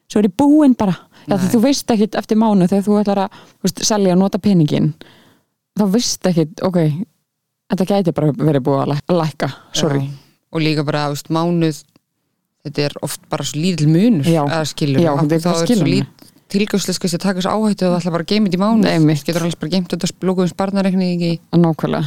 Svo 0.08 0.20
er 0.22 0.28
ég 0.28 0.36
búinn 0.38 0.76
bara 0.78 0.94
já, 1.28 1.36
þú 1.52 1.60
veist 1.66 1.90
ekkit 1.94 2.14
eftir 2.20 2.38
mánuð 2.40 2.72
þegar 2.72 2.86
þú 2.88 2.98
ætlar 3.02 3.20
að 3.26 3.40
veist, 3.62 3.84
selja 3.88 4.14
og 4.16 4.20
nota 4.22 4.38
peningin 4.42 4.92
þá 5.78 5.84
veist 5.92 6.26
ekkit, 6.32 6.62
ok 6.66 6.78
þetta 7.72 7.88
gæti 7.88 8.12
bara 8.16 8.32
verið 8.36 8.66
búið 8.66 8.82
að 8.84 8.90
læ- 8.92 9.06
að 9.08 9.20
lækka 9.22 9.48
sorry, 9.72 10.02
og 10.52 10.60
líka 10.60 10.84
bara, 10.84 11.06
þú 11.08 11.16
veist, 11.16 11.30
mánuð 11.32 11.82
þetta 12.66 12.84
er 12.88 12.98
oft 13.02 13.22
bara 13.32 13.44
svo 13.48 13.58
lítil 13.62 13.88
munur 13.90 14.28
er 15.38 15.42
bara 15.48 15.56
þá 15.56 15.62
er 15.62 15.66
svo 15.80 15.86
mig. 15.88 15.94
lít 16.02 16.28
tilgjóðslega 16.52 17.08
að 17.16 17.22
taka 17.24 17.40
þessu 17.40 17.48
áhættu 17.48 17.86
og 17.88 17.92
það 17.94 18.00
ætla 18.02 18.12
bara 18.12 18.24
að 18.26 18.28
geima 18.28 18.50
þetta 18.50 18.58
í 18.58 18.60
mánuð. 18.60 18.82
Nei, 18.84 18.98
getur 19.24 19.42
alveg 19.46 19.60
bara 19.62 19.70
geimt 19.72 19.88
þetta 19.94 20.08
blókuðum 20.20 20.50
sparnareikning 20.52 21.22
í 21.24 21.30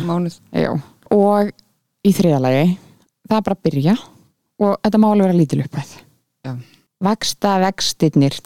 mánuð. 0.06 0.36
Já. 0.54 0.69
og 1.15 1.49
í 2.06 2.12
þriðalagi 2.13 2.67
það 3.25 3.38
er 3.39 3.45
bara 3.49 3.58
að 3.58 3.63
byrja 3.65 3.95
og 4.62 4.78
þetta 4.86 5.01
má 5.01 5.08
alveg 5.10 5.25
vera 5.25 5.39
lítil 5.39 5.63
uppæð. 5.65 5.95
Vaksta 7.03 7.58
vextinnir 7.65 8.38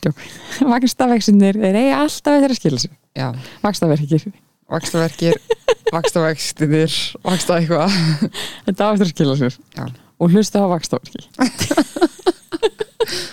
vaksta 0.65 1.09
vextinnir, 1.11 1.59
þeir 1.59 1.81
eiga 1.83 2.03
alltaf 2.03 2.39
eftir 2.39 2.53
að 2.53 2.61
skila 2.61 2.83
sér. 2.85 2.95
Já, 3.19 3.27
vaksta 3.63 3.89
verkir, 3.89 4.29
vakstaverkir 4.69 5.41
vakstavextinir, 5.93 6.95
vaksta 7.27 7.59
eitthvað. 7.59 7.97
Þetta 8.67 8.91
eftir 8.93 9.07
að 9.07 9.13
skila 9.13 9.35
sér. 9.39 9.59
Já. 9.77 9.85
og 10.19 10.33
hlusta 10.33 10.63
á 10.63 10.67
vaksta 10.69 10.99
verki 10.99 11.21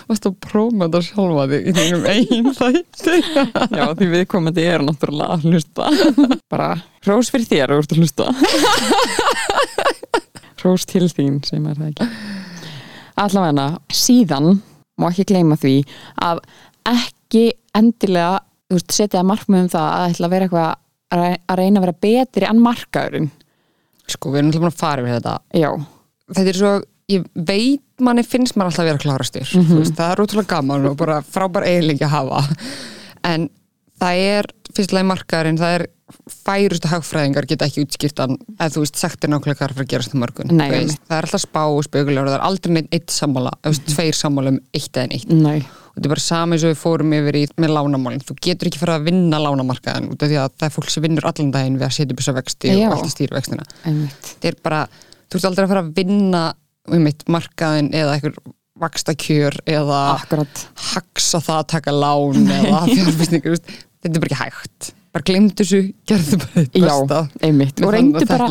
Varstu 0.07 0.31
að 0.31 0.37
prófa 0.41 0.85
þetta 0.85 0.99
sjálfa 1.03 1.43
þig 1.51 1.65
í 1.67 1.71
þínum 1.75 2.05
eigin 2.07 2.53
þætti? 2.55 3.17
Já, 3.75 3.83
því 3.99 4.07
viðkomandi 4.13 4.63
er 4.63 4.85
náttúrulega 4.87 5.35
að 5.35 5.43
hlusta. 5.51 5.89
Bara 6.49 6.69
hrós 7.03 7.31
fyrir 7.33 7.49
þér 7.49 7.73
að 7.75 7.81
að 7.83 7.99
hlusta. 7.99 8.25
Hrós 10.61 10.87
til 10.89 11.03
þín 11.11 11.41
sem 11.45 11.67
er 11.67 11.75
það 11.77 11.91
ekki. 11.91 12.07
Allavega 13.21 13.67
síðan 13.93 14.47
má 14.97 15.07
ekki 15.11 15.25
gleyma 15.31 15.57
því 15.61 15.73
að 16.27 16.41
ekki 16.91 17.45
endilega 17.77 18.39
veist, 18.73 18.91
setja 18.95 19.23
markmið 19.27 19.65
um 19.65 19.71
það 19.73 19.87
að 19.93 20.11
ætla 20.11 20.27
að 20.29 20.33
vera 20.35 20.47
eitthvað 20.47 20.69
að 21.07 21.21
rey- 21.23 21.41
að 21.47 21.59
reyna 21.61 21.79
að 21.79 21.85
vera 21.87 21.97
betri 22.07 22.47
en 22.49 22.61
markaðurinn. 22.63 23.29
Sko, 24.07 24.31
við 24.31 24.39
erum 24.41 24.49
alltaf 24.51 24.63
búin 24.63 24.71
að 24.73 24.79
fara 24.81 25.03
við 25.05 25.15
þetta. 25.17 25.35
Já, 25.59 25.71
Þetta 26.27 26.51
er 26.51 26.57
svo, 26.59 26.71
ég 27.07 27.27
veit 27.47 27.83
manni 28.03 28.23
finnst 28.27 28.57
maður 28.59 28.73
alltaf 28.73 28.83
að 28.83 28.89
vera 28.89 28.99
klárastur 29.03 29.47
þú 29.47 29.77
veist, 29.79 29.93
það 29.95 30.11
er 30.11 30.21
útrúlega 30.25 30.49
gaman 30.51 30.87
og 30.89 30.97
bara 30.99 31.21
frábær 31.23 31.63
eiginleiki 31.69 32.03
að 32.03 32.15
hafa. 32.17 32.41
En 33.31 33.47
það 34.01 34.19
er 34.25 34.49
fyrstulega 34.75 35.07
markaðurinn 35.13 35.57
það 35.61 35.75
er 35.77 35.85
færustu 36.31 36.87
hagfræðingar 36.87 37.47
geta 37.49 37.67
ekki 37.67 37.83
útskýrtan 37.83 38.37
eða 38.55 38.69
þú 38.73 38.83
veist, 38.83 38.99
sagt 38.99 39.25
er 39.25 39.31
nákvæmlega 39.33 39.59
hvað 39.59 39.65
er 39.65 39.73
að 39.73 39.79
fara 39.79 39.87
að 39.87 39.91
gerast 39.91 40.13
á 40.15 40.17
morgun 40.21 40.53
Nei, 40.55 40.69
veist, 40.71 41.01
það 41.03 41.17
er 41.17 41.27
alltaf 41.27 41.43
spá 41.43 41.63
og 41.65 41.81
spögulegur 41.87 42.29
og 42.29 42.31
það 42.31 42.37
er 42.37 42.45
aldrei 42.47 42.73
neitt 42.77 42.95
eitt 42.95 43.11
sammála, 43.11 43.51
mm 43.57 43.71
-hmm. 43.71 43.89
tveir 43.91 44.15
sammála 44.15 44.53
um 44.53 44.59
eitt 44.73 44.97
eða 44.97 45.07
neitt. 45.11 45.29
Nei, 45.29 45.59
og 45.59 45.95
þetta 45.97 46.07
er 46.07 46.13
bara 46.13 46.23
sami 46.23 46.55
og 46.55 46.63
við 46.63 46.79
fórum 46.79 47.13
yfir 47.17 47.35
í 47.35 47.43
með 47.57 47.73
lánamálin, 47.75 48.23
þú 48.23 48.35
getur 48.41 48.67
ekki 48.67 48.79
fara 48.79 48.95
að 48.95 49.07
vinna 49.09 49.37
lánamarkaðin 49.43 50.11
út 50.11 50.23
af 50.23 50.29
því 50.29 50.37
að 50.39 50.51
það 50.57 50.67
er 50.67 50.75
fólk 50.77 50.89
sem 50.89 51.03
vinnur 51.03 51.27
allan 51.27 51.51
daginn 51.51 51.77
við 51.77 51.87
að 51.87 51.95
setja 51.97 52.13
upp 52.13 52.21
þessa 52.21 52.37
vexti 52.39 52.67
Já. 52.67 52.87
og 52.87 52.93
alltaf 52.93 53.11
stýrvextina 53.11 53.63
þetta 53.83 54.47
er 54.47 54.55
bara, 54.63 54.87
þú 55.27 55.35
ert 55.35 55.49
aldrei 55.49 55.63
að 55.65 55.71
fara 55.73 55.83
að 55.83 55.93
vinna 55.95 56.43
um 56.87 57.07
eitt 57.07 57.23
markaðin 57.27 57.91
eða 57.93 58.31
vaksta 58.79 59.13
kjör 59.17 59.57
eða 59.65 60.21
Akkurat, 60.21 60.67
haksa 60.93 61.41
það 61.41 61.57
að 61.57 61.67
taka 61.67 61.91
lán 61.91 62.47
eða 62.47 62.85
fjárfæsningur, 62.93 63.57
þetta 63.57 64.13
er 64.13 64.21
bara 64.21 64.31
ekki 64.31 64.43
hægt 64.43 64.93
bara 65.17 65.27
glemdu 65.27 65.65
þessu, 65.65 65.83
gerðu 66.07 66.39
bara 66.43 66.63
þitt 66.63 66.79
já, 66.79 66.87
besta. 66.87 67.21
einmitt. 67.41 67.75
Með 67.81 67.87
og 67.89 67.93
reyndu 67.97 68.25
bara, 68.29 68.49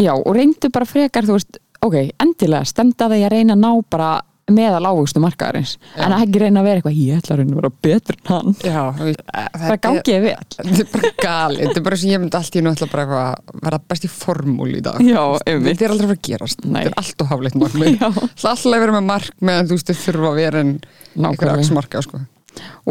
já, 0.00 0.12
og 0.18 0.30
reyndu 0.36 0.70
bara 0.74 0.88
frekar, 0.88 1.26
þú 1.28 1.38
veist, 1.38 1.58
ok, 1.84 1.98
endilega 2.24 2.68
stemda 2.68 3.10
það 3.10 3.20
ég 3.20 3.28
að 3.30 3.36
reyna 3.38 3.56
að 3.58 3.64
ná 3.64 3.72
bara 3.94 4.12
meðal 4.52 4.84
ávöxtu 4.90 5.20
markaðarins, 5.24 5.78
Já. 5.94 6.02
en 6.04 6.12
að 6.12 6.24
ekki 6.26 6.40
reyna 6.42 6.60
að 6.60 6.66
vera 6.68 6.80
eitthvað, 6.80 6.96
ég 7.00 7.20
ætla 7.20 7.32
að 7.32 7.38
reyna 7.40 7.54
að 7.54 7.60
vera 7.60 7.70
betur 7.86 8.18
en 8.18 8.26
hann. 8.28 8.56
Já, 8.60 8.80
það 9.62 9.78
gangi 9.86 10.18
vel. 10.24 10.34
þetta 10.58 10.82
er 10.84 10.90
bara 10.92 11.12
gali, 11.22 11.60
þetta 11.62 11.80
er 11.80 11.86
bara 11.86 11.98
sem 12.02 12.12
ég 12.12 12.20
myndi 12.20 12.38
allt 12.40 12.58
í 12.58 12.64
nú 12.64 12.72
ætla 12.74 12.90
bara 12.92 13.06
að 13.22 13.54
vera 13.64 13.80
best 13.94 14.04
í 14.04 14.10
formúl 14.12 14.68
í 14.74 14.82
dag. 14.84 15.00
Já, 15.00 15.22
einmitt. 15.48 15.70
Þetta 15.70 15.88
er 15.88 15.96
aldrei 15.96 16.12
að 16.12 16.22
gerast, 16.28 16.66
Nei. 16.66 16.82
þetta 16.82 16.92
er 16.92 17.00
allt 17.00 17.24
og 17.24 17.32
hafleitt 17.32 17.58
markmið. 17.62 17.96
Já, 18.02 18.04
Það 18.04 18.20
er 18.20 18.52
alltaf 18.52 18.68
að 18.74 18.84
vera 18.84 18.98
með 18.98 19.08
markmið 19.14 19.62
en 19.62 19.70
þú 19.72 19.78
veist 19.80 19.94
þurfa 20.02 20.28
að 20.34 20.38
vera 20.42 20.64
en 20.66 20.76
nákvæmlega. 21.14 21.56
Aksmarka 21.64 22.04
sko. 22.04 22.22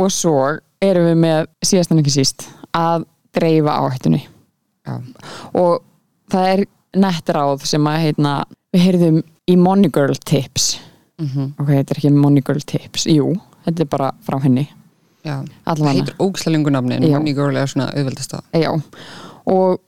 og 0.01 0.11
svo 0.11 0.37
erum 0.83 1.05
við 1.11 1.21
með 1.21 1.45
síðast 1.63 1.93
en 1.93 2.01
ekki 2.01 2.17
síst 2.17 2.47
að 2.77 3.07
dreifa 3.33 3.79
áhættunni. 3.81 4.23
Já. 4.83 4.97
og 5.55 5.83
það 6.27 6.47
er 6.49 6.62
nett 6.99 7.29
ráð 7.31 7.62
sem 7.69 7.86
að 7.88 8.01
heitna, 8.03 8.33
við 8.75 8.81
heyrðum 8.83 9.19
í 9.47 9.55
Money 9.55 9.91
Girl 9.93 10.17
Tips. 10.27 10.73
Mm 11.21 11.53
ok, 11.55 11.69
þetta 11.69 11.93
er 11.93 12.01
ekki 12.01 12.13
Money 12.17 12.43
Girl 12.45 12.63
Tips. 12.67 13.07
Jú, 13.07 13.29
þetta 13.67 13.86
er 13.86 13.91
bara 13.91 14.12
frá 14.25 14.39
henni. 14.43 14.65
Það 15.23 15.47
allavega, 15.71 15.93
heitir 16.01 16.17
ógslælingu 16.19 16.73
nafni 16.73 16.97
en 16.97 17.07
Já. 17.07 17.15
Money 17.15 17.36
Girl 17.38 17.55
er 17.57 17.71
svona 17.71 17.91
auðveldast 17.93 18.36
að 18.36 18.59
já. 18.59 18.71
Og, 19.53 19.79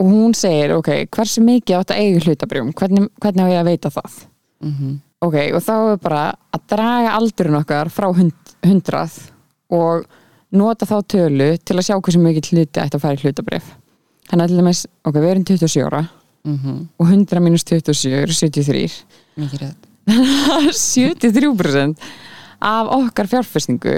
og 0.00 0.08
hún 0.08 0.32
segir, 0.36 0.72
ok, 0.78 0.90
hversu 1.12 1.44
mikið 1.44 1.82
átt 1.82 1.92
að 1.92 2.00
eiga 2.00 2.24
hlutabrjum, 2.24 2.72
hvernig, 2.80 3.10
hvernig 3.20 3.44
á 3.44 3.52
ég 3.52 3.60
að 3.60 3.72
veita 3.72 3.92
það? 3.92 4.22
Mm 4.64 4.94
ok, 5.24 5.36
og 5.56 5.62
þá 5.64 5.74
er 5.78 6.00
bara 6.02 6.24
að 6.52 6.64
draga 6.74 7.14
aldurinn 7.18 7.56
okkar 7.56 7.90
frá 7.92 8.10
hund, 8.12 8.34
hundrað 8.64 9.14
og 9.72 10.04
nota 10.54 10.86
þá 10.88 10.96
tölu 11.14 11.48
til 11.60 11.76
að 11.78 11.86
sjá 11.88 11.96
hversu 11.98 12.20
mikið 12.22 12.50
hluti 12.52 12.82
ætti 12.82 12.98
að 12.98 13.04
fara 13.04 13.18
í 13.18 13.22
hlutabrif 13.24 13.70
þannig 14.30 14.44
að 14.44 14.52
til 14.52 14.58
dæmis, 14.60 14.82
ok, 15.04 15.16
við 15.20 15.30
erum 15.32 15.46
27 15.50 15.86
ára 15.88 16.02
og 17.00 17.06
100 17.08 17.40
mínus 17.40 17.64
27 17.64 18.12
eru 18.22 18.34
73 18.36 18.90
Mikið 19.40 19.62
rétt. 19.64 19.88
73% 20.76 22.04
af 22.64 22.90
okkar 22.92 23.26
fjárfestingu 23.30 23.94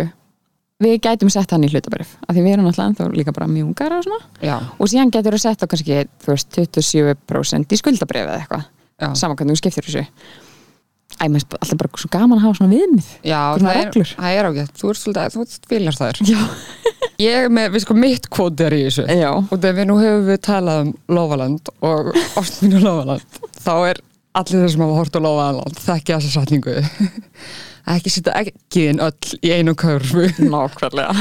við 0.83 0.97
gætum 1.03 1.31
sett 1.33 1.51
hann 1.51 1.65
í 1.67 1.71
hlutabrif 1.73 2.17
af 2.29 2.35
því 2.37 2.45
við 2.45 2.53
erum 2.57 2.69
alltaf 2.71 2.87
ennþá 2.91 3.09
líka 3.17 3.33
bara 3.33 3.49
mjúngar 3.49 3.95
og 3.97 4.05
svona. 4.05 4.21
Já, 4.45 4.57
og 4.79 4.91
síðan 4.91 5.13
getur 5.15 5.37
þú 5.37 5.41
sett 5.43 5.65
á 5.65 5.67
kannski 5.67 6.03
þú 6.25 6.35
veist, 6.35 6.59
27% 6.59 7.73
í 7.73 7.79
skuldabrif 7.81 8.27
eða 8.27 8.41
eitthvað. 8.43 8.67
Saman 9.17 9.37
hvernig 9.37 9.57
þú 9.57 9.63
skiptir 9.63 9.89
þessu 9.89 10.05
Æ, 11.17 11.25
mér 11.33 11.41
finnst 11.41 11.55
alltaf 11.57 11.79
bara 11.81 12.01
svo 12.03 12.11
gaman 12.13 12.39
að 12.39 12.45
hafa 12.47 12.59
svona 12.61 12.73
viðmið. 12.77 13.11
Já 13.25 13.41
það, 13.57 13.79
er, 13.81 14.11
það 14.17 14.35
er 14.41 14.49
ágætt. 14.51 14.75
Þú 14.81 14.91
ert 14.93 15.01
svolítið, 15.03 15.37
þú 15.37 15.71
viljast 15.73 16.03
þær. 16.03 16.21
Já, 16.29 16.41
Ég 17.27 17.39
er 17.47 17.53
með, 17.57 17.71
við 17.73 17.85
sko 17.87 17.95
mitt 17.97 18.27
kvóti 18.29 18.67
er 18.67 18.75
í 18.77 18.83
þessu. 18.91 19.07
Já, 19.09 19.31
og 19.41 19.55
þegar 19.57 19.79
við 19.79 19.87
nú 19.89 19.97
hefum 20.03 20.27
við 20.29 20.43
talað 20.45 20.83
um 20.85 20.91
Lofaland 21.17 21.71
og 21.89 22.11
ástmínu 22.43 22.83
Lofaland 22.85 23.41
þá 23.65 23.73
er 23.95 24.03
allir 24.37 24.61
þeir 24.67 24.75
sem 24.75 24.85
hafa 24.85 24.99
hort 25.01 25.17
á 25.17 25.21
Lofaland 25.25 25.81
þekkja 25.81 26.19
þessa 26.21 26.35
satningu 26.43 26.75
ekki 27.97 28.11
setja 28.11 28.33
ekkiðin 28.43 28.99
öll 29.07 29.37
í 29.47 29.53
einu 29.55 29.73
körfu. 29.79 30.25
Nákvæmlega. 30.43 31.13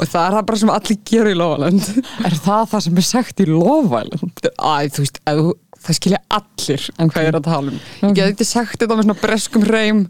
Og 0.00 0.08
það 0.08 0.22
er 0.24 0.36
það 0.38 0.46
bara 0.48 0.60
sem 0.62 0.70
allir 0.72 0.98
gera 1.10 1.30
í 1.34 1.36
Lofaland 1.36 1.88
Er 2.24 2.36
það 2.46 2.62
það 2.72 2.84
sem 2.86 3.00
er 3.02 3.06
sagt 3.10 3.42
í 3.44 3.46
lofvælum? 3.50 4.30
Æ, 4.56 4.74
þú 4.96 5.04
veist, 5.04 5.20
að, 5.28 5.42
þú- 5.44 5.56
það 5.84 5.98
skilja 5.98 6.20
allir 6.38 6.86
Ok. 6.98 7.10
hvað 7.14 7.22
ég 7.24 7.28
er 7.32 7.38
að 7.38 7.44
tala 7.48 7.72
um. 7.74 7.80
Ég 8.02 8.14
get 8.18 8.32
ekki 8.34 8.46
sagt 8.48 8.78
þetta 8.80 8.96
með 8.98 9.06
svona 9.08 9.20
breskum 9.22 9.66
reym 9.68 10.04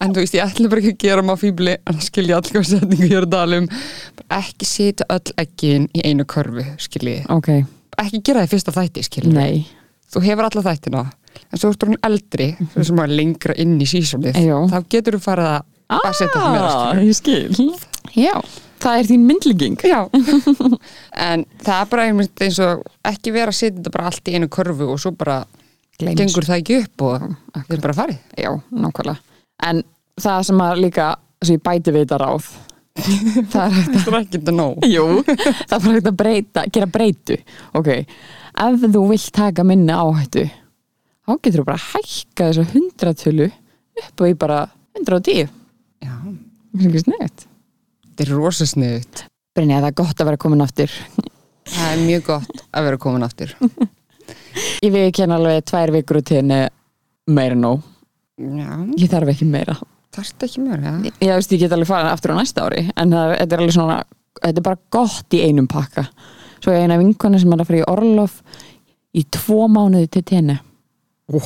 en 0.00 0.12
þú 0.14 0.22
veist, 0.22 0.34
ég 0.38 0.44
ætla 0.46 0.68
bara 0.72 0.80
ekki 0.84 0.94
að 0.94 1.02
gera 1.04 1.22
maður 1.26 1.42
fýbli 1.44 1.74
en 1.78 1.96
það 1.98 2.06
skilja 2.08 2.36
allir 2.38 2.54
hvað 2.58 2.68
setningu 2.72 3.08
ég 3.10 3.16
er 3.18 3.26
að 3.26 3.32
tala 3.34 3.58
um. 3.62 3.68
Bara 4.20 4.40
ekki 4.42 4.68
setja 4.70 5.08
öll 5.10 5.34
ekkiðin 5.44 5.88
í 5.98 6.04
einu 6.06 6.24
körfu, 6.28 6.64
skilji. 6.86 7.16
Ok, 7.34 7.48
ekki 7.98 8.22
gera 8.28 8.44
það 8.44 8.48
í 8.48 8.52
fyrsta 8.54 8.74
þætti, 8.78 9.04
skilji. 9.08 9.32
Nei. 9.34 9.66
Þú 10.08 10.22
hefur 10.24 10.46
alla 10.48 10.62
þættina 10.70 11.02
en 11.52 11.60
svo 11.60 11.70
ertu 11.72 11.86
hún 11.90 11.98
eldri, 12.06 12.46
mm 12.58 12.84
sem 12.84 12.98
er 13.02 13.10
lengra 13.12 13.54
inn 13.60 13.76
í 13.80 13.86
sísonið, 13.86 14.38
Já. 14.42 14.56
þá 14.72 14.78
getur 14.90 15.18
þú 15.18 15.20
farið 15.26 15.50
að 15.52 15.66
að 15.88 16.14
setja 16.18 16.40
það 16.40 16.50
meira 16.52 16.70
skilur. 16.72 16.88
Ah, 16.88 17.04
ég 17.04 17.16
skil. 17.16 17.68
Já, 18.18 18.34
það 18.82 18.98
er 19.00 19.08
þín 19.10 19.26
myndlíking. 19.28 19.78
Já, 19.86 20.00
en 21.28 21.44
það 21.64 21.74
er 21.78 21.90
bara 21.92 22.06
einmitt 22.08 22.44
eins 22.44 22.60
og 22.64 22.84
ekki 23.08 23.34
vera 23.34 23.54
að 23.54 23.58
setja 23.60 23.78
þetta 23.78 23.94
bara 23.96 24.10
allt 24.12 24.30
í 24.30 24.36
einu 24.36 24.50
körfu 24.52 24.90
og 24.94 25.02
svo 25.02 25.12
bara 25.18 25.40
Gleyms. 25.98 26.20
gengur 26.20 26.46
það 26.46 26.62
ekki 26.62 26.78
upp 26.84 27.04
og 27.08 27.26
það 27.56 27.76
er 27.78 27.84
bara 27.88 27.98
farið. 28.02 28.22
Já, 28.38 28.50
nákvæmlega. 28.70 29.36
En 29.68 29.82
það 30.18 30.46
sem 30.50 30.64
að 30.68 30.82
líka, 30.86 31.10
sem 31.42 31.58
ég 31.58 31.66
bæti 31.66 31.94
við 31.94 32.06
þetta 32.06 32.22
ráð 32.24 32.48
Það 33.52 33.60
er 33.62 33.74
hægt 33.76 33.98
er 34.00 34.16
ekki 34.18 34.38
þetta 34.40 34.54
nóg. 34.58 34.86
Jú, 34.90 35.04
það 35.22 35.74
er 35.76 35.82
bara 35.84 35.98
hægt 35.98 36.08
að 36.10 36.16
breyta, 36.22 36.64
gera 36.74 36.88
breytu. 36.90 37.36
Ok, 37.78 37.92
ef 38.58 38.88
þú 38.88 39.04
vilt 39.12 39.28
taka 39.36 39.66
minni 39.66 39.94
áhættu 39.94 40.48
þá 41.28 41.36
getur 41.44 41.60
þú 41.60 41.66
bara 41.68 41.84
hækka 41.92 42.48
þessa 42.48 42.64
hundratölu 42.72 43.48
upp 44.00 44.22
og 44.22 44.30
í 44.30 44.36
bara 44.38 44.62
110 44.96 45.48
Já, 46.00 46.14
Það 46.14 46.84
er 46.84 46.88
ekki 46.88 47.02
sniðt 47.04 47.47
þetta 48.18 48.26
er 48.26 48.32
rosa 48.34 48.66
sniðut. 48.66 49.22
Brynja, 49.54 49.78
það 49.82 49.88
er 49.92 49.96
gott 50.02 50.20
að 50.22 50.28
vera 50.32 50.40
komin 50.42 50.62
aftur 50.64 50.90
Það 51.68 51.92
er 51.92 51.98
mjög 52.02 52.22
gott 52.28 52.60
að 52.72 52.84
vera 52.88 52.98
komin 53.02 53.24
aftur. 53.26 53.50
Ég 54.84 54.90
við 54.94 55.06
kenna 55.18 55.36
alveg 55.38 55.64
tvær 55.68 55.92
vikur 55.94 56.18
út 56.20 56.30
henni 56.34 56.60
meira 57.30 57.56
nóg 57.58 57.82
Já, 58.38 58.68
Ég 58.98 59.08
þarf 59.12 59.32
ekki 59.34 59.46
meira 59.48 59.74
þarft 60.18 60.42
ekki 60.46 60.62
mér, 60.64 60.80
já. 60.82 60.92
Ég 61.22 61.34
veist, 61.36 61.52
ég 61.54 61.60
get 61.62 61.72
alveg 61.76 61.86
farið 61.90 62.10
aftur 62.10 62.32
á 62.34 62.36
næsta 62.40 62.64
ári 62.66 62.82
en 62.98 63.12
það, 63.12 63.34
þetta 63.38 63.54
er 63.54 63.60
alveg 63.62 63.74
svona 63.76 63.98
þetta 64.38 64.58
er 64.62 64.64
bara 64.66 64.80
gott 64.96 65.36
í 65.36 65.42
einum 65.46 65.68
pakka 65.70 66.04
Svo 66.58 66.72
er 66.74 66.82
eina 66.86 66.96
vinkona 66.98 67.38
sem 67.38 67.52
er 67.54 67.60
að 67.62 67.68
fara 67.68 67.78
í 67.82 67.86
Orlof 67.92 68.40
í 69.14 69.22
tvo 69.34 69.68
mánuði 69.70 70.08
til 70.16 70.24
tenni! 70.26 70.56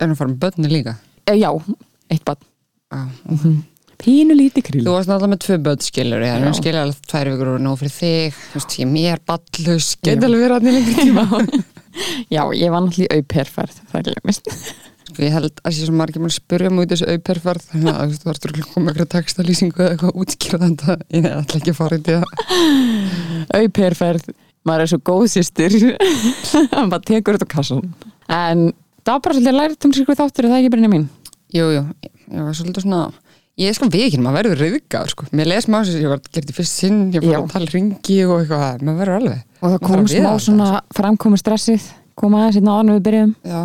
Erum 0.00 0.14
að 0.14 0.18
fara 0.20 0.30
með 0.30 0.38
börni 0.44 0.70
líka? 0.70 0.94
e, 1.28 1.34
Já, 1.36 1.50
eitt 2.10 2.24
bann 2.24 2.40
Já, 2.90 3.00
Pínu 4.00 4.36
lítið 4.36 4.66
krill 4.66 4.84
Þú 4.86 4.94
varst 4.94 5.10
náttúrulega 5.10 5.32
með 5.34 5.40
tvö 5.44 5.56
börn 5.66 5.82
skilur 5.84 6.24
ég, 6.24 6.44
en 6.46 6.56
skilur 6.56 6.82
alveg 6.84 7.08
tvær 7.10 7.30
vikur 7.34 7.50
og 7.52 7.64
nóg 7.64 7.80
fyrir 7.80 7.94
þig, 7.96 8.38
þú 8.50 8.60
veist, 8.60 8.76
ég 8.80 8.86
er 8.86 8.92
mér 8.94 9.22
ballus, 9.28 9.88
Já. 9.90 10.00
geti 10.08 10.28
alveg 10.28 10.44
verið 10.44 10.56
að 10.56 10.68
lengur 10.70 11.00
tíma. 11.00 11.24
Já, 12.34 12.42
ég 12.56 12.72
var 12.72 12.84
náttúrulega 12.86 13.18
í 13.18 13.20
auperferð 13.20 13.82
það 13.90 14.08
glemist 14.08 14.52
Sko 15.10 15.24
ég 15.26 15.34
held 15.34 15.62
að 15.66 15.74
sé 15.74 15.86
svo 15.88 15.94
margir 15.98 16.22
mann 16.22 16.32
spyrja 16.32 16.70
múið 16.70 16.92
þessu 16.92 17.08
auperferð, 17.10 17.64
þannig 17.72 17.96
að 17.98 18.12
þú 18.14 18.28
varst 18.28 18.44
að 18.46 18.60
koma 18.70 18.92
eitthvað 18.92 19.08
textalýsingu 19.16 19.82
eða 19.82 19.94
eitthvað 19.96 20.20
útskýra 20.22 20.60
þetta, 20.62 20.96
ég 21.16 21.26
ætla 21.32 21.58
ekki 21.60 21.72
að 21.72 21.80
fara 21.80 21.98
í 21.98 22.04
þetta. 22.06 23.48
auperferð, 23.58 24.28
maður 24.70 24.84
er 24.84 24.92
svo 24.92 25.00
góð 25.10 25.24
sýstir 25.34 25.74
hann 26.76 26.92
bara 26.92 27.02
tekur 27.10 27.40
þetta 27.40 27.50
kassan 27.50 27.82
en 28.30 28.68
það 29.02 29.16
var 29.16 29.24
bara 29.26 29.36
svolítið 29.40 29.58
lært 29.58 29.88
um 29.88 29.96
sér 29.96 30.12
þáttur 30.12 30.46
er 30.46 30.52
það 30.54 30.60
ekki 30.60 30.72
Brynja 30.76 30.92
mín? 30.92 31.08
Jú, 31.56 31.66
jú, 31.74 31.82
ég 32.30 32.46
var 32.46 32.54
svolítið 32.54 32.86
svona, 32.86 33.02
ég 33.60 33.70
er 33.70 33.76
sko 33.76 33.88
vikinn, 33.92 34.22
maður 34.24 34.50
verður 34.50 34.62
rauðgar, 34.64 35.10
sko. 35.12 35.28
Mér 35.36 35.50
les 35.50 35.68
maður 35.70 35.90
sem 35.90 36.04
ég 36.04 36.12
var 36.12 36.22
gert 36.32 36.52
í 36.52 36.56
fyrst 36.56 36.82
sinn, 36.82 37.00
ég 37.14 37.24
fór 37.24 37.34
Já. 37.34 37.38
að 37.42 37.50
tala 37.54 37.72
ringi 37.74 38.18
og 38.26 38.36
eitthvað, 38.40 38.84
maður 38.86 39.00
verður 39.04 39.18
alveg. 39.20 39.42
og 39.60 39.74
það 39.74 39.80
kom 39.86 40.06
smá 40.08 40.30
svona 40.40 40.68
framkomi 40.96 41.40
stressið 41.40 41.88
kom 42.20 42.36
aðeins 42.36 42.58
hérna 42.58 42.76
áður 42.78 42.96
við 42.96 43.02
byrjum 43.08 43.34
Já, 43.48 43.60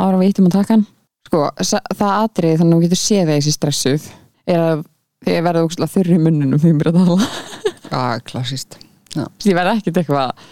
áður 0.00 0.18
við 0.20 0.30
íttum 0.32 0.48
að 0.48 0.56
taka 0.58 0.74
hann 0.74 0.84
sko, 1.28 1.42
það 1.98 2.12
atrið 2.14 2.58
þannig 2.60 2.74
að 2.74 2.76
þú 2.76 2.86
getur 2.86 3.00
séð 3.00 3.32
þessi 3.32 3.54
stressuð 3.54 4.08
er 4.54 4.60
að 4.64 4.84
þið 5.24 5.38
verða 5.48 5.64
úkslega 5.68 5.94
þurri 5.94 6.18
munnunum 6.20 6.60
því 6.60 6.74
byrja 6.80 6.92
að 6.92 6.98
tala 7.00 7.28
já, 7.94 8.24
klassist. 8.28 8.78
Ég 9.16 9.56
verða 9.56 9.76
ekkert 9.78 10.00
eitthvað 10.02 10.44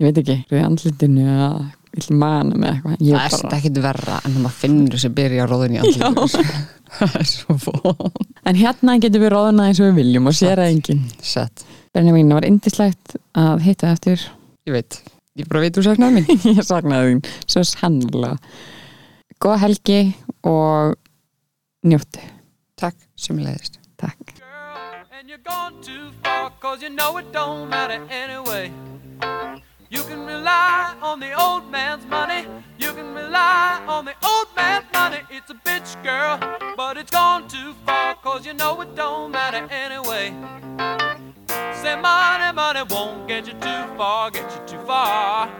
ég 0.00 0.08
veit 0.08 0.20
ekki, 0.22 0.38
við 0.50 0.64
andlitinu 0.66 1.26
eða 1.28 1.50
vill 2.00 2.16
manum 2.20 2.64
eða 2.64 2.72
eitthvað. 2.74 3.04
Ég 3.06 3.16
Það 3.16 3.26
er 3.26 3.44
bara... 3.44 3.58
ekkit 3.60 3.80
verra 3.84 4.16
en 4.18 4.30
þegar 4.30 4.44
maður 4.46 4.58
finnur 4.64 4.96
þessi 4.96 5.12
byrja 5.20 5.46
róðin 5.50 5.76
í 5.76 5.80
andlíður. 5.84 6.50
Það 6.98 7.14
er 7.20 7.28
svo 7.30 7.56
fóð. 7.62 8.02
en 8.50 8.58
hérna 8.58 8.96
getur 9.04 9.22
við 9.22 9.32
róðuna 9.36 9.68
eins 9.70 9.78
og 9.78 9.90
við 9.90 10.00
viljum 10.00 10.26
og 10.26 10.36
sér 10.36 10.64
að 10.64 10.72
enginn. 10.74 11.04
Sett. 11.22 11.64
Benni 11.94 12.14
mín, 12.14 12.30
það 12.30 12.40
var 12.40 12.48
indislegt 12.48 13.16
að 13.38 13.64
hitta 13.66 13.94
eftir 13.94 14.26
Ég 14.68 14.74
veit, 14.74 14.98
ég 15.38 15.48
bara 15.50 15.62
veit 15.64 15.78
þú 15.78 15.86
saknaði 15.86 16.20
mín. 16.20 16.42
ég 16.58 16.66
saknaði 16.66 17.14
þín 17.14 17.22
svo 17.46 17.62
sannlega 17.66 18.36
góða 19.40 19.62
helgi 19.64 20.00
og 20.46 20.98
njóttu. 21.86 22.20
Takk 22.80 22.96
sem 23.16 23.38
leiðist 23.40 23.80
Takk. 24.00 24.36
Girl, 29.20 29.60
You 29.90 30.04
can 30.04 30.24
rely 30.24 30.94
on 31.02 31.18
the 31.18 31.32
old 31.32 31.68
man's 31.68 32.06
money, 32.06 32.46
you 32.78 32.92
can 32.92 33.12
rely 33.12 33.82
on 33.88 34.04
the 34.04 34.14
old 34.24 34.46
man's 34.54 34.86
money. 34.92 35.18
It's 35.28 35.50
a 35.50 35.54
bitch, 35.54 36.00
girl, 36.04 36.38
but 36.76 36.96
it's 36.96 37.10
gone 37.10 37.48
too 37.48 37.74
far, 37.84 38.14
cause 38.14 38.46
you 38.46 38.54
know 38.54 38.80
it 38.82 38.94
don't 38.94 39.32
matter 39.32 39.66
anyway. 39.68 40.32
Say 41.74 41.96
money, 42.00 42.54
money 42.54 42.82
won't 42.88 43.26
get 43.26 43.48
you 43.48 43.54
too 43.54 43.82
far, 43.96 44.30
get 44.30 44.48
you 44.54 44.78
too 44.78 44.86
far. 44.86 45.50